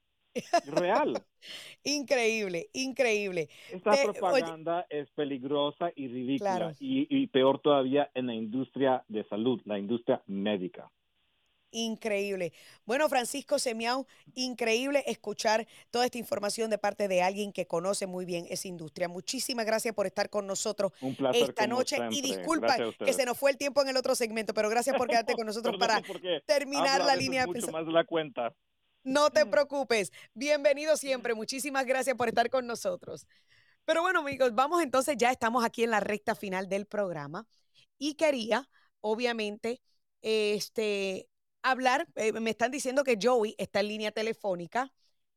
Real. 0.67 1.21
increíble, 1.85 2.69
increíble. 2.73 3.49
Esta 3.73 3.93
propaganda 4.05 4.87
es 4.89 5.11
peligrosa 5.11 5.91
y 5.97 6.07
ridícula 6.07 6.73
y, 6.79 7.07
y, 7.11 7.27
peor 7.27 7.59
todavía 7.61 8.11
en 8.15 8.29
la 8.29 8.35
industria 8.35 9.03
de 9.09 9.25
salud, 9.25 9.61
la 9.65 9.79
industria 9.79 10.23
médica. 10.27 10.91
Increíble. 11.73 12.53
Bueno, 12.85 13.09
Francisco 13.09 13.59
Semiao, 13.59 14.07
increíble 14.35 15.05
escuchar 15.07 15.67
toda 15.91 16.05
esta 16.05 16.19
información 16.19 16.69
de 16.69 16.79
parte 16.79 17.07
de 17.07 17.23
alguien 17.23 17.53
que 17.53 17.67
conoce 17.67 18.07
muy 18.07 18.25
bien 18.25 18.47
esa 18.51 18.67
industria. 18.67 19.09
Muchísimas 19.09 19.65
gracias 19.65 19.95
por 19.95 20.07
estar 20.07 20.31
con 20.31 20.47
nosotros 20.47 20.93
esta 21.33 21.67
noche 21.67 21.99
y 22.11 22.23
disculpa 22.23 22.77
que 22.99 23.13
se 23.13 23.25
nos 23.25 23.39
fue 23.39 23.53
el 23.53 23.57
tiempo 23.57 23.83
en 23.83 23.89
el 23.89 23.97
otro 23.97 24.15
segmento, 24.15 24.53
pero 24.53 24.69
gracias 24.69 24.97
por 24.97 25.09
quedarte 25.09 25.35
con 25.35 25.47
nosotros 25.47 25.77
para 25.79 26.03
terminar 26.47 27.05
la 27.05 27.15
línea. 27.15 27.47
Mucho 27.47 27.71
más 27.71 27.87
la 27.87 28.05
cuenta. 28.05 28.53
No 29.03 29.31
te 29.31 29.47
preocupes. 29.47 30.13
Bienvenido 30.35 30.97
siempre. 30.97 31.35
Muchísimas 31.35 31.87
gracias 31.87 32.17
por 32.17 32.29
estar 32.29 32.51
con 32.51 32.67
nosotros. 32.67 33.27
Pero 33.87 34.03
bueno, 34.03 34.21
amigos, 34.21 34.55
vamos 34.55 34.83
entonces, 34.83 35.17
ya 35.17 35.31
estamos 35.31 35.65
aquí 35.65 35.85
en 35.85 35.91
la 35.91 36.01
recta 36.01 36.35
final 36.35 36.69
del 36.69 36.87
programa 36.87 37.47
y 37.99 38.15
quería, 38.15 38.69
obviamente, 39.01 39.81
este, 40.21 41.30
hablar, 41.63 42.07
eh, 42.17 42.33
me 42.33 42.51
están 42.51 42.71
diciendo 42.71 43.05
que 43.05 43.19
Joey 43.21 43.55
está 43.59 43.81
en 43.81 43.89
línea 43.89 44.13
telefónica 44.13 44.93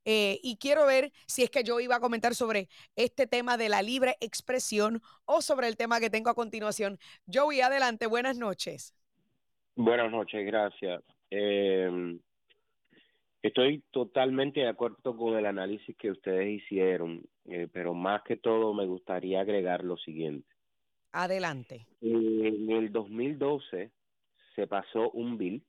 eh, 0.05 0.39
y 0.43 0.57
quiero 0.57 0.85
ver 0.85 1.11
si 1.27 1.43
es 1.43 1.49
que 1.49 1.63
Joey 1.65 1.87
va 1.87 1.97
a 1.97 2.01
comentar 2.01 2.35
sobre 2.35 2.67
este 2.95 3.25
tema 3.25 3.57
de 3.57 3.69
la 3.69 3.81
libre 3.81 4.17
expresión 4.19 5.01
o 5.25 5.41
sobre 5.41 5.67
el 5.67 5.77
tema 5.77 5.99
que 5.99 6.09
tengo 6.09 6.29
a 6.29 6.35
continuación. 6.35 6.97
Joey, 7.31 7.61
adelante, 7.61 8.07
buenas 8.07 8.37
noches. 8.37 8.93
Buenas 9.75 10.11
noches, 10.11 10.45
gracias. 10.45 11.01
Em, 11.29 12.19
estoy 13.41 13.81
totalmente 13.91 14.59
de 14.59 14.67
acuerdo 14.67 15.15
con 15.15 15.37
el 15.37 15.45
análisis 15.45 15.95
que 15.97 16.11
ustedes 16.11 16.61
hicieron, 16.61 17.23
eh, 17.45 17.67
pero 17.71 17.93
más 17.93 18.21
que 18.23 18.35
todo 18.35 18.73
me 18.73 18.85
gustaría 18.85 19.41
agregar 19.41 19.83
lo 19.83 19.97
siguiente. 19.97 20.47
Adelante. 21.11 21.87
En 22.01 22.69
el 22.71 22.91
2012 22.91 23.91
se 24.55 24.67
pasó 24.67 25.11
un 25.11 25.37
bill 25.37 25.63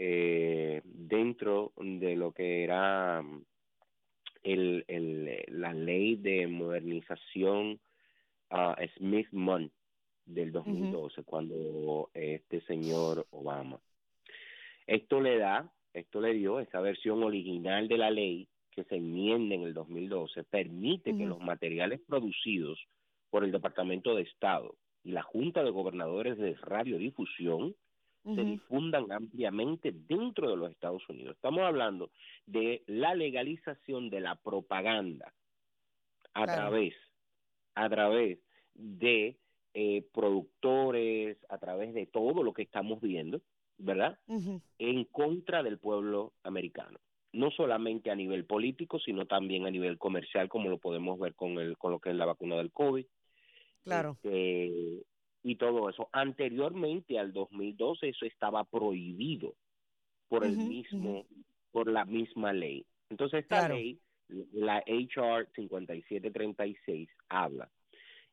eh, 0.00 0.80
dentro 0.84 1.72
de 1.76 2.14
lo 2.14 2.30
que 2.30 2.62
era 2.62 3.20
mm, 3.20 3.42
el, 4.44 4.84
el, 4.86 5.44
la 5.48 5.74
ley 5.74 6.14
de 6.14 6.46
modernización 6.46 7.80
uh, 8.52 8.74
Smith-Munn 8.96 9.72
del 10.24 10.52
2012, 10.52 11.24
cuando 11.24 12.10
este 12.14 12.60
señor 12.60 13.26
Obama. 13.30 13.80
Esto 14.86 15.20
le 15.20 15.36
da, 15.36 15.68
esto 15.92 16.20
le 16.20 16.32
dio, 16.34 16.60
esa 16.60 16.80
versión 16.80 17.24
original 17.24 17.88
de 17.88 17.98
la 17.98 18.10
ley 18.10 18.46
que 18.70 18.84
se 18.84 18.96
enmienda 18.96 19.56
en 19.56 19.62
el 19.62 19.74
2012, 19.74 20.44
permite 20.44 21.16
que 21.16 21.26
los 21.26 21.40
materiales 21.40 22.00
producidos 22.06 22.78
por 23.30 23.42
el 23.42 23.50
Departamento 23.50 24.14
de 24.14 24.22
Estado 24.22 24.76
y 25.02 25.10
la 25.10 25.22
Junta 25.22 25.64
de 25.64 25.70
Gobernadores 25.70 26.38
de 26.38 26.54
Radiodifusión 26.54 27.74
se 28.34 28.44
difundan 28.44 29.10
ampliamente 29.10 29.92
dentro 29.92 30.50
de 30.50 30.56
los 30.56 30.70
Estados 30.70 31.08
Unidos. 31.08 31.36
Estamos 31.36 31.60
hablando 31.60 32.10
de 32.46 32.82
la 32.86 33.14
legalización 33.14 34.10
de 34.10 34.20
la 34.20 34.36
propaganda 34.36 35.32
a 36.34 36.44
través 36.46 36.94
a 37.78 37.88
través 37.88 38.38
de 38.74 39.36
eh, 39.74 40.04
productores, 40.12 41.38
a 41.48 41.58
través 41.58 41.94
de 41.94 42.06
todo 42.06 42.42
lo 42.42 42.52
que 42.52 42.62
estamos 42.62 43.00
viendo, 43.00 43.40
¿verdad? 43.76 44.18
En 44.78 45.04
contra 45.04 45.62
del 45.62 45.78
pueblo 45.78 46.32
americano. 46.42 46.98
No 47.32 47.50
solamente 47.52 48.10
a 48.10 48.16
nivel 48.16 48.46
político, 48.46 48.98
sino 48.98 49.26
también 49.26 49.66
a 49.66 49.70
nivel 49.70 49.98
comercial, 49.98 50.48
como 50.48 50.68
lo 50.68 50.78
podemos 50.78 51.20
ver 51.20 51.34
con, 51.34 51.58
el, 51.58 51.78
con 51.78 51.92
lo 51.92 52.00
que 52.00 52.10
es 52.10 52.16
la 52.16 52.24
vacuna 52.24 52.56
del 52.56 52.72
COVID. 52.72 53.06
Claro. 53.84 54.16
Este, 54.22 55.04
y 55.42 55.56
todo 55.56 55.88
eso. 55.88 56.08
Anteriormente 56.12 57.18
al 57.18 57.32
2012 57.32 58.08
eso 58.08 58.26
estaba 58.26 58.64
prohibido 58.64 59.54
por 60.28 60.44
el 60.44 60.56
mismo, 60.56 61.26
por 61.72 61.90
la 61.90 62.04
misma 62.04 62.52
ley. 62.52 62.84
Entonces 63.10 63.40
esta 63.40 63.68
ley, 63.68 63.98
la 64.52 64.78
HR 64.86 65.48
5736 65.54 67.08
habla 67.28 67.70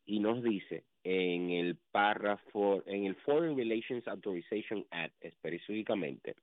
y 0.06 0.20
nos 0.20 0.44
dice 0.44 0.84
en 1.04 1.52
el 1.52 1.78
párrafo, 1.92 2.84
en 2.86 3.06
el 3.06 3.16
Foreign 3.16 3.58
Relations 3.58 4.08
Authorization 4.08 4.86
Act 4.90 5.14
específicamente, 5.24 6.36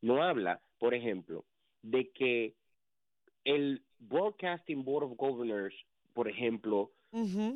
no 0.00 0.22
habla, 0.22 0.60
por 0.78 0.94
ejemplo, 0.94 1.44
de 1.82 2.10
que 2.10 2.54
el 3.44 3.82
Broadcasting 3.98 4.84
Board 4.84 5.04
of 5.04 5.16
Governors, 5.16 5.74
por 6.12 6.28
ejemplo, 6.28 6.90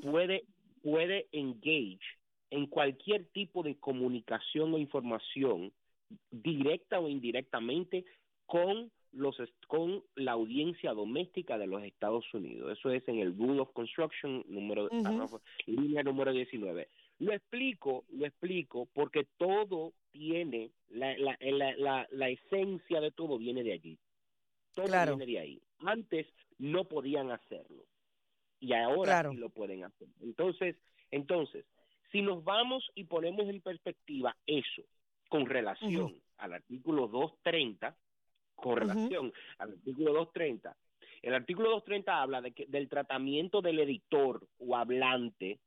puede 0.02 0.44
puede 0.86 1.26
engage 1.32 2.15
en 2.50 2.66
cualquier 2.66 3.26
tipo 3.26 3.62
de 3.62 3.76
comunicación 3.76 4.72
o 4.74 4.78
información 4.78 5.72
directa 6.30 7.00
o 7.00 7.08
indirectamente 7.08 8.04
con 8.46 8.90
los 9.12 9.36
con 9.66 10.04
la 10.14 10.32
audiencia 10.32 10.92
doméstica 10.92 11.58
de 11.58 11.66
los 11.66 11.82
Estados 11.82 12.32
Unidos. 12.34 12.78
Eso 12.78 12.90
es 12.90 13.06
en 13.08 13.18
el 13.18 13.36
Rule 13.36 13.60
of 13.60 13.72
Construction 13.72 14.44
número 14.48 14.88
línea 15.66 16.02
número 16.02 16.32
19. 16.32 16.88
Lo 17.18 17.32
explico, 17.32 18.04
lo 18.10 18.26
explico 18.26 18.88
porque 18.92 19.26
todo 19.38 19.94
tiene 20.12 20.70
la, 20.90 21.16
la, 21.16 21.36
la, 21.40 22.06
la, 22.10 22.28
esencia 22.28 23.00
de 23.00 23.10
todo 23.10 23.38
viene 23.38 23.62
de 23.62 23.72
allí. 23.72 23.98
Todo 24.74 24.86
viene 24.86 25.32
de 25.32 25.38
ahí. 25.38 25.62
Antes 25.78 26.26
no 26.58 26.84
podían 26.84 27.30
hacerlo 27.30 27.84
y 28.60 28.74
ahora 28.74 29.30
sí 29.30 29.36
lo 29.36 29.48
pueden 29.48 29.84
hacer. 29.84 30.08
Entonces, 30.20 30.76
entonces, 31.10 31.64
si 32.12 32.22
nos 32.22 32.44
vamos 32.44 32.90
y 32.94 33.04
ponemos 33.04 33.48
en 33.48 33.60
perspectiva 33.60 34.36
eso 34.46 34.82
con 35.28 35.46
relación 35.46 36.14
al 36.38 36.54
artículo 36.54 37.08
230, 37.08 37.96
con 38.54 38.76
relación 38.76 39.32
al 39.58 39.72
artículo 39.72 40.12
230, 40.12 40.76
el 41.22 41.34
artículo 41.34 41.70
230 41.70 42.22
habla 42.22 42.40
de 42.40 42.52
que, 42.52 42.66
del 42.66 42.88
tratamiento 42.88 43.60
del 43.60 43.80
editor 43.80 44.46
o 44.58 44.76
hablante. 44.76 45.58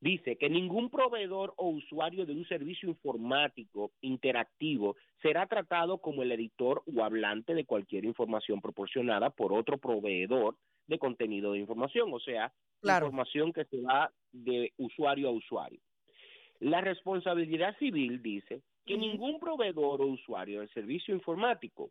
Dice 0.00 0.36
que 0.36 0.48
ningún 0.48 0.90
proveedor 0.90 1.54
o 1.56 1.68
usuario 1.68 2.24
de 2.24 2.32
un 2.32 2.46
servicio 2.46 2.88
informático 2.88 3.90
interactivo 4.00 4.96
será 5.20 5.46
tratado 5.46 5.98
como 5.98 6.22
el 6.22 6.30
editor 6.30 6.82
o 6.86 7.02
hablante 7.02 7.54
de 7.54 7.64
cualquier 7.64 8.04
información 8.04 8.60
proporcionada 8.60 9.30
por 9.30 9.52
otro 9.52 9.78
proveedor 9.78 10.56
de 10.88 10.98
contenido 10.98 11.52
de 11.52 11.60
información, 11.60 12.12
o 12.12 12.18
sea, 12.18 12.52
información 12.82 13.52
que 13.52 13.64
se 13.66 13.80
va 13.80 14.10
de 14.32 14.72
usuario 14.78 15.28
a 15.28 15.32
usuario. 15.32 15.80
La 16.60 16.80
responsabilidad 16.80 17.76
civil 17.78 18.20
dice 18.20 18.62
que 18.84 18.96
ningún 18.96 19.38
proveedor 19.38 20.02
o 20.02 20.06
usuario 20.06 20.60
del 20.60 20.70
servicio 20.70 21.14
informático 21.14 21.90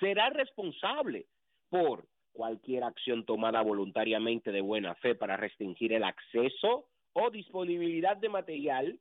será 0.00 0.30
responsable 0.30 1.26
por 1.68 2.06
cualquier 2.32 2.84
acción 2.84 3.24
tomada 3.24 3.62
voluntariamente 3.62 4.52
de 4.52 4.60
buena 4.60 4.94
fe 4.96 5.14
para 5.14 5.36
restringir 5.36 5.92
el 5.92 6.04
acceso 6.04 6.86
o 7.12 7.30
disponibilidad 7.30 8.16
de 8.16 8.28
material 8.28 8.98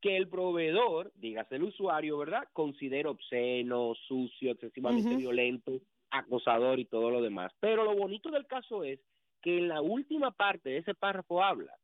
que 0.00 0.16
el 0.16 0.28
proveedor, 0.28 1.12
dígase 1.16 1.56
el 1.56 1.64
usuario, 1.64 2.18
¿verdad?, 2.18 2.44
considere 2.52 3.08
obsceno, 3.08 3.94
sucio, 4.06 4.52
excesivamente 4.52 5.16
violento, 5.16 5.80
acosador 6.10 6.78
y 6.78 6.84
todo 6.84 7.10
lo 7.10 7.22
demás. 7.22 7.52
Pero 7.60 7.84
lo 7.84 7.96
bonito 7.96 8.30
del 8.30 8.46
caso 8.46 8.84
es 8.84 9.00
que 9.42 9.58
en 9.58 9.68
la 9.68 9.80
última 9.80 10.30
parte 10.30 10.70
de 10.70 10.78
ese 10.78 10.94
párrafo 10.94 11.42
habla 11.42 11.76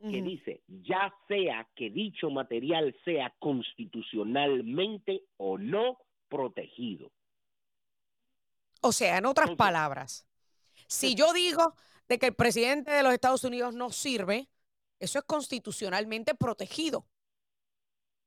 que 0.00 0.20
dice, 0.20 0.62
ya 0.66 1.14
sea 1.28 1.68
que 1.76 1.88
dicho 1.88 2.28
material 2.28 2.92
sea 3.04 3.32
constitucionalmente 3.38 5.22
o 5.36 5.58
no 5.58 5.96
protegido. 6.28 7.12
O 8.80 8.90
sea, 8.90 9.18
en 9.18 9.26
otras 9.26 9.54
palabras, 9.54 10.26
si 10.88 11.14
yo 11.14 11.32
digo 11.32 11.74
de 12.08 12.18
que 12.18 12.26
el 12.26 12.34
presidente 12.34 12.90
de 12.90 13.04
los 13.04 13.12
Estados 13.12 13.44
Unidos 13.44 13.76
no 13.76 13.90
sirve, 13.90 14.48
eso 14.98 15.20
es 15.20 15.24
constitucionalmente 15.24 16.34
protegido. 16.34 17.06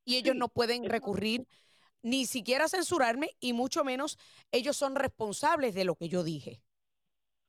Y 0.05 0.15
ellos 0.15 0.35
no 0.35 0.47
pueden 0.47 0.87
recurrir 0.87 1.45
ni 2.05 2.25
siquiera 2.25 2.67
censurarme 2.67 3.31
y 3.39 3.53
mucho 3.53 3.83
menos 3.83 4.17
ellos 4.51 4.77
son 4.77 4.95
responsables 4.95 5.73
de 5.73 5.85
lo 5.85 5.95
que 5.95 6.07
yo 6.07 6.23
dije. 6.23 6.61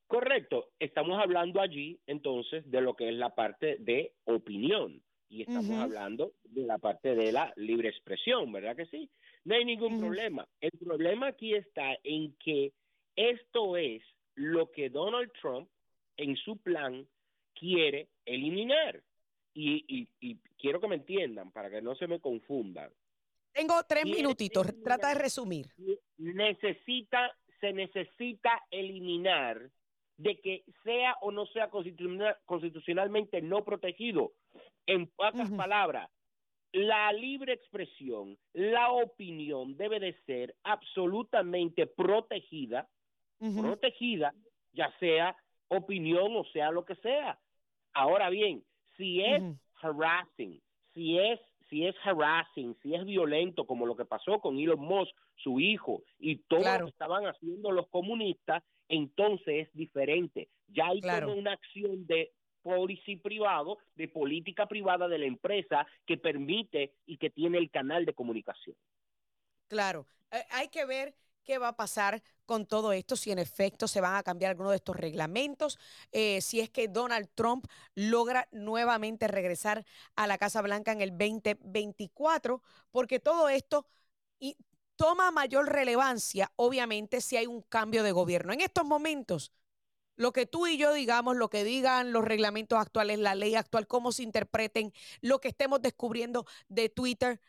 Correcto, 0.06 0.70
estamos 0.78 1.20
hablando 1.20 1.60
allí 1.60 2.00
entonces 2.06 2.68
de 2.70 2.80
lo 2.80 2.94
que 2.96 3.10
es 3.10 3.14
la 3.14 3.34
parte 3.34 3.76
de 3.78 4.14
opinión 4.24 5.02
y 5.28 5.42
estamos 5.42 5.78
hablando 5.78 6.32
de 6.44 6.62
la 6.62 6.78
parte 6.78 7.14
de 7.14 7.32
la 7.32 7.52
libre 7.56 7.90
expresión, 7.90 8.50
¿verdad 8.50 8.76
que 8.76 8.86
sí? 8.86 9.10
No 9.44 9.54
hay 9.54 9.64
ningún 9.64 10.00
problema. 10.00 10.48
El 10.60 10.70
problema 10.72 11.28
aquí 11.28 11.54
está 11.54 11.98
en 12.02 12.34
que 12.42 12.72
esto 13.14 13.76
es 13.76 14.02
lo 14.36 14.70
que 14.70 14.88
Donald 14.88 15.32
Trump 15.40 15.68
en 16.16 16.36
su 16.36 16.56
plan 16.56 17.06
quiere 17.54 18.08
eliminar. 18.24 19.02
Y, 19.52 20.06
y, 20.20 20.36
quiero 20.58 20.80
que 20.80 20.88
me 20.88 20.96
entiendan 20.96 21.50
para 21.50 21.70
que 21.70 21.80
no 21.80 21.94
se 21.94 22.06
me 22.06 22.20
confundan. 22.20 22.90
Tengo 23.56 23.82
tres 23.88 24.04
minutitos, 24.04 24.66
trata 24.84 25.08
de 25.08 25.14
resumir. 25.14 25.66
Necesita, 26.18 27.34
se 27.58 27.72
necesita 27.72 28.50
eliminar 28.70 29.70
de 30.18 30.38
que 30.40 30.64
sea 30.84 31.16
o 31.22 31.32
no 31.32 31.46
sea 31.46 31.70
constitucionalmente 31.70 33.40
no 33.40 33.64
protegido. 33.64 34.32
En 34.86 35.06
pocas 35.06 35.50
palabras, 35.52 36.10
la 36.72 37.10
libre 37.14 37.54
expresión, 37.54 38.36
la 38.52 38.92
opinión 38.92 39.74
debe 39.78 40.00
de 40.00 40.12
ser 40.26 40.54
absolutamente 40.62 41.86
protegida, 41.86 42.86
protegida, 43.38 44.34
ya 44.74 44.94
sea 44.98 45.34
opinión 45.68 46.36
o 46.36 46.44
sea 46.52 46.70
lo 46.70 46.84
que 46.84 46.96
sea. 46.96 47.38
Ahora 47.94 48.28
bien, 48.28 48.62
si 48.98 49.22
es 49.22 49.42
harassing, 49.80 50.60
si 50.92 51.18
es 51.18 51.40
si 51.68 51.86
es 51.86 51.94
harassing, 52.04 52.76
si 52.82 52.94
es 52.94 53.04
violento, 53.04 53.66
como 53.66 53.86
lo 53.86 53.96
que 53.96 54.04
pasó 54.04 54.40
con 54.40 54.58
Elon 54.58 54.80
Musk, 54.80 55.14
su 55.36 55.60
hijo, 55.60 56.02
y 56.18 56.36
todo 56.36 56.60
lo 56.60 56.84
que 56.84 56.90
estaban 56.90 57.26
haciendo 57.26 57.72
los 57.72 57.88
comunistas, 57.88 58.62
entonces 58.88 59.66
es 59.66 59.74
diferente. 59.74 60.48
Ya 60.68 60.86
hay 60.88 61.00
como 61.00 61.34
una 61.34 61.52
acción 61.52 62.06
de 62.06 62.32
policy 62.62 63.16
privado, 63.16 63.78
de 63.94 64.08
política 64.08 64.66
privada 64.66 65.06
de 65.08 65.18
la 65.18 65.26
empresa 65.26 65.86
que 66.04 66.16
permite 66.16 66.92
y 67.06 67.16
que 67.16 67.30
tiene 67.30 67.58
el 67.58 67.70
canal 67.70 68.04
de 68.04 68.14
comunicación. 68.14 68.76
Claro, 69.68 70.06
eh, 70.32 70.44
hay 70.50 70.68
que 70.68 70.84
ver 70.84 71.14
qué 71.46 71.58
va 71.58 71.68
a 71.68 71.76
pasar 71.76 72.22
con 72.44 72.66
todo 72.66 72.92
esto, 72.92 73.16
si 73.16 73.30
en 73.32 73.38
efecto 73.38 73.88
se 73.88 74.00
van 74.00 74.16
a 74.16 74.22
cambiar 74.22 74.50
algunos 74.50 74.72
de 74.72 74.76
estos 74.76 74.96
reglamentos, 74.96 75.78
eh, 76.12 76.40
si 76.42 76.60
es 76.60 76.68
que 76.70 76.88
Donald 76.88 77.28
Trump 77.34 77.66
logra 77.94 78.48
nuevamente 78.52 79.28
regresar 79.28 79.86
a 80.16 80.26
la 80.26 80.38
Casa 80.38 80.60
Blanca 80.62 80.92
en 80.92 81.00
el 81.00 81.10
2024, 81.10 82.62
porque 82.90 83.20
todo 83.20 83.48
esto 83.48 83.86
toma 84.96 85.30
mayor 85.30 85.68
relevancia, 85.70 86.52
obviamente, 86.56 87.20
si 87.20 87.36
hay 87.36 87.46
un 87.46 87.62
cambio 87.62 88.02
de 88.02 88.12
gobierno. 88.12 88.52
En 88.52 88.60
estos 88.60 88.84
momentos, 88.84 89.52
lo 90.16 90.32
que 90.32 90.46
tú 90.46 90.66
y 90.66 90.78
yo 90.78 90.92
digamos, 90.94 91.36
lo 91.36 91.50
que 91.50 91.64
digan 91.64 92.12
los 92.12 92.24
reglamentos 92.24 92.78
actuales, 92.78 93.18
la 93.18 93.34
ley 93.34 93.54
actual, 93.54 93.86
cómo 93.86 94.12
se 94.12 94.22
interpreten, 94.22 94.92
lo 95.20 95.40
que 95.40 95.48
estemos 95.48 95.82
descubriendo 95.82 96.46
de 96.68 96.88
Twitter, 96.88 97.40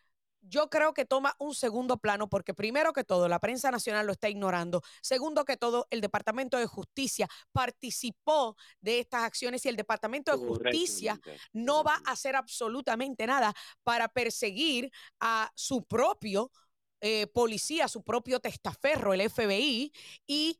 yo 0.50 0.70
creo 0.70 0.94
que 0.94 1.06
toma 1.06 1.36
un 1.40 1.54
segundo 1.54 1.98
plano 1.98 2.30
porque 2.30 2.54
primero 2.54 2.94
que 2.94 3.04
todo 3.04 3.28
la 3.28 3.40
prensa 3.40 3.72
nacional 3.72 4.06
lo 4.06 4.14
está 4.14 4.30
ignorando, 4.30 4.82
segundo 5.02 5.46
que 5.46 5.58
todo 5.58 5.88
el 5.90 6.02
Departamento 6.02 6.58
de 6.58 6.66
Justicia 6.66 7.28
participó 7.52 8.56
de 8.82 9.00
estas 9.00 9.24
acciones 9.24 9.66
y 9.66 9.70
el 9.70 9.76
Departamento 9.76 10.36
de 10.36 10.46
Justicia 10.46 11.20
no 11.54 11.84
va 11.84 12.02
a 12.06 12.12
hacer 12.12 12.36
absolutamente 12.36 13.28
nada 13.28 13.54
para 13.84 14.08
perseguir 14.08 14.92
a 15.20 15.52
su 15.56 15.84
propio 15.84 16.52
eh, 17.00 17.28
policía, 17.28 17.88
su 17.88 18.04
propio 18.04 18.40
testaferro, 18.40 19.14
el 19.14 19.22
FBI, 19.22 19.92
y 20.26 20.60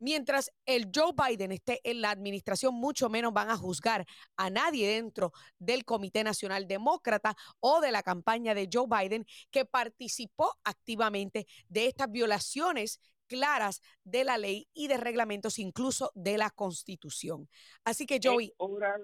Mientras 0.00 0.50
el 0.66 0.90
Joe 0.94 1.12
Biden 1.14 1.52
esté 1.52 1.80
en 1.84 2.00
la 2.00 2.10
administración, 2.10 2.74
mucho 2.74 3.08
menos 3.08 3.32
van 3.32 3.50
a 3.50 3.56
juzgar 3.56 4.06
a 4.36 4.50
nadie 4.50 4.88
dentro 4.88 5.32
del 5.58 5.84
Comité 5.84 6.24
Nacional 6.24 6.66
Demócrata 6.66 7.36
o 7.60 7.80
de 7.80 7.92
la 7.92 8.02
campaña 8.02 8.54
de 8.54 8.68
Joe 8.72 8.86
Biden 8.88 9.26
que 9.50 9.66
participó 9.66 10.54
activamente 10.64 11.46
de 11.68 11.86
estas 11.86 12.10
violaciones 12.10 12.98
claras 13.28 13.80
de 14.02 14.24
la 14.24 14.38
ley 14.38 14.68
y 14.74 14.88
de 14.88 14.96
reglamentos, 14.96 15.58
incluso 15.58 16.10
de 16.14 16.38
la 16.38 16.50
Constitución. 16.50 17.48
Así 17.84 18.06
que, 18.06 18.18
Joey. 18.22 18.46
Es 18.46 18.54
hora, 18.56 18.96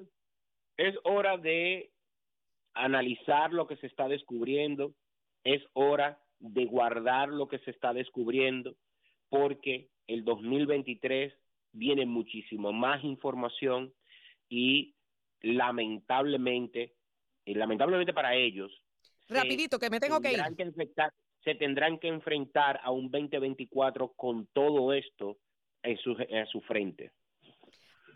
es 0.77 0.95
hora 1.05 1.37
de 1.37 1.93
analizar 2.75 3.53
lo 3.53 3.67
que 3.67 3.77
se 3.77 3.87
está 3.87 4.09
descubriendo, 4.09 4.95
es 5.45 5.63
hora 5.75 6.21
de 6.39 6.67
guardar 6.67 7.29
lo 7.29 7.49
que 7.49 7.59
se 7.61 7.71
está 7.71 7.93
descubriendo, 7.93 8.75
porque 9.29 9.89
el 10.07 10.25
2023 10.25 11.33
viene 11.73 12.07
muchísimo 12.07 12.73
más 12.73 13.05
información 13.05 13.93
y 14.49 14.95
lamentablemente, 15.43 16.95
y 17.45 17.55
lamentablemente 17.55 18.13
para 18.13 18.35
ellos, 18.35 18.73
rapidito 19.29 19.79
que 19.79 19.91
me 19.91 20.01
tengo 20.01 20.21
que 20.21 20.33
ir. 20.33 20.41
se 21.45 21.55
tendrán 21.55 21.99
que 21.99 22.09
enfrentar 22.09 22.81
a 22.83 22.91
un 22.91 23.11
2024 23.11 24.13
con 24.15 24.47
todo 24.53 24.93
esto 24.93 25.39
en 25.83 25.97
su, 25.99 26.17
en 26.19 26.47
su 26.47 26.61
frente. 26.63 27.13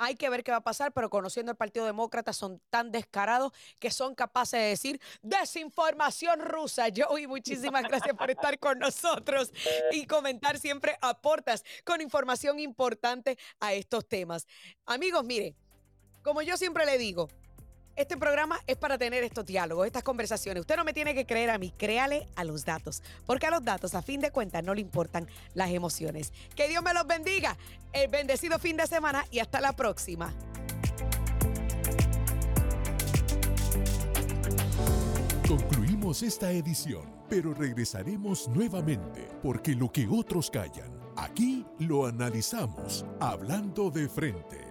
Hay 0.03 0.14
que 0.14 0.30
ver 0.30 0.42
qué 0.42 0.51
va 0.51 0.57
a 0.57 0.62
pasar, 0.62 0.92
pero 0.92 1.11
conociendo 1.11 1.53
el 1.53 1.59
Partido 1.59 1.84
Demócrata 1.84 2.32
son 2.32 2.59
tan 2.70 2.90
descarados 2.90 3.53
que 3.78 3.90
son 3.90 4.14
capaces 4.14 4.59
de 4.59 4.66
decir 4.68 5.01
desinformación 5.20 6.40
rusa. 6.40 6.86
Joey, 6.96 7.26
muchísimas 7.26 7.82
gracias 7.82 8.16
por 8.16 8.30
estar 8.30 8.59
con 8.59 8.78
nosotros 8.78 9.53
y 9.92 10.07
comentar 10.07 10.59
siempre 10.59 10.96
aportas 11.03 11.64
con 11.84 12.01
información 12.01 12.59
importante 12.61 13.36
a 13.61 13.74
estos 13.74 14.09
temas. 14.09 14.46
Amigos, 14.86 15.22
mire, 15.22 15.55
como 16.22 16.40
yo 16.40 16.57
siempre 16.57 16.86
le 16.86 16.96
digo, 16.96 17.28
este 17.97 18.16
programa 18.16 18.59
es 18.66 18.76
para 18.76 18.97
tener 18.99 19.22
estos 19.24 19.45
diálogos, 19.47 19.86
estas 19.86 20.03
conversaciones. 20.03 20.62
Usted 20.62 20.76
no 20.76 20.84
me 20.84 20.93
tiene 20.93 21.14
que 21.14 21.26
creer 21.26 21.51
a 21.51 21.59
mí, 21.59 21.72
créale 21.76 22.28
a 22.36 22.45
los 22.45 22.64
datos, 22.64 23.03
porque 23.26 23.47
a 23.47 23.51
los 23.51 23.64
datos, 23.64 23.95
a 23.95 24.03
fin 24.03 24.20
de 24.20 24.30
cuentas, 24.30 24.64
no 24.64 24.74
le 24.74 24.80
importan 24.80 25.28
las 25.55 25.70
emociones. 25.70 26.32
Que 26.55 26.68
Dios 26.68 26.82
me 26.82 26.95
los 26.95 27.07
bendiga. 27.07 27.57
El 27.93 28.09
bendecido 28.09 28.59
fin 28.59 28.76
de 28.76 28.86
semana 28.86 29.24
y 29.30 29.41
hasta 29.41 29.61
la 29.61 29.74
próxima. 29.74 30.34
Concluimos 35.47 36.22
esta 36.22 36.53
edición, 36.53 37.03
pero 37.28 37.53
regresaremos 37.53 38.49
nuevamente, 38.49 39.28
porque 39.43 39.74
lo 39.74 39.91
que 39.91 40.07
otros 40.07 40.49
callan, 40.49 40.93
aquí 41.16 41.66
lo 41.80 42.07
analizamos, 42.07 43.05
hablando 43.18 43.91
de 43.91 44.09
frente. 44.09 44.70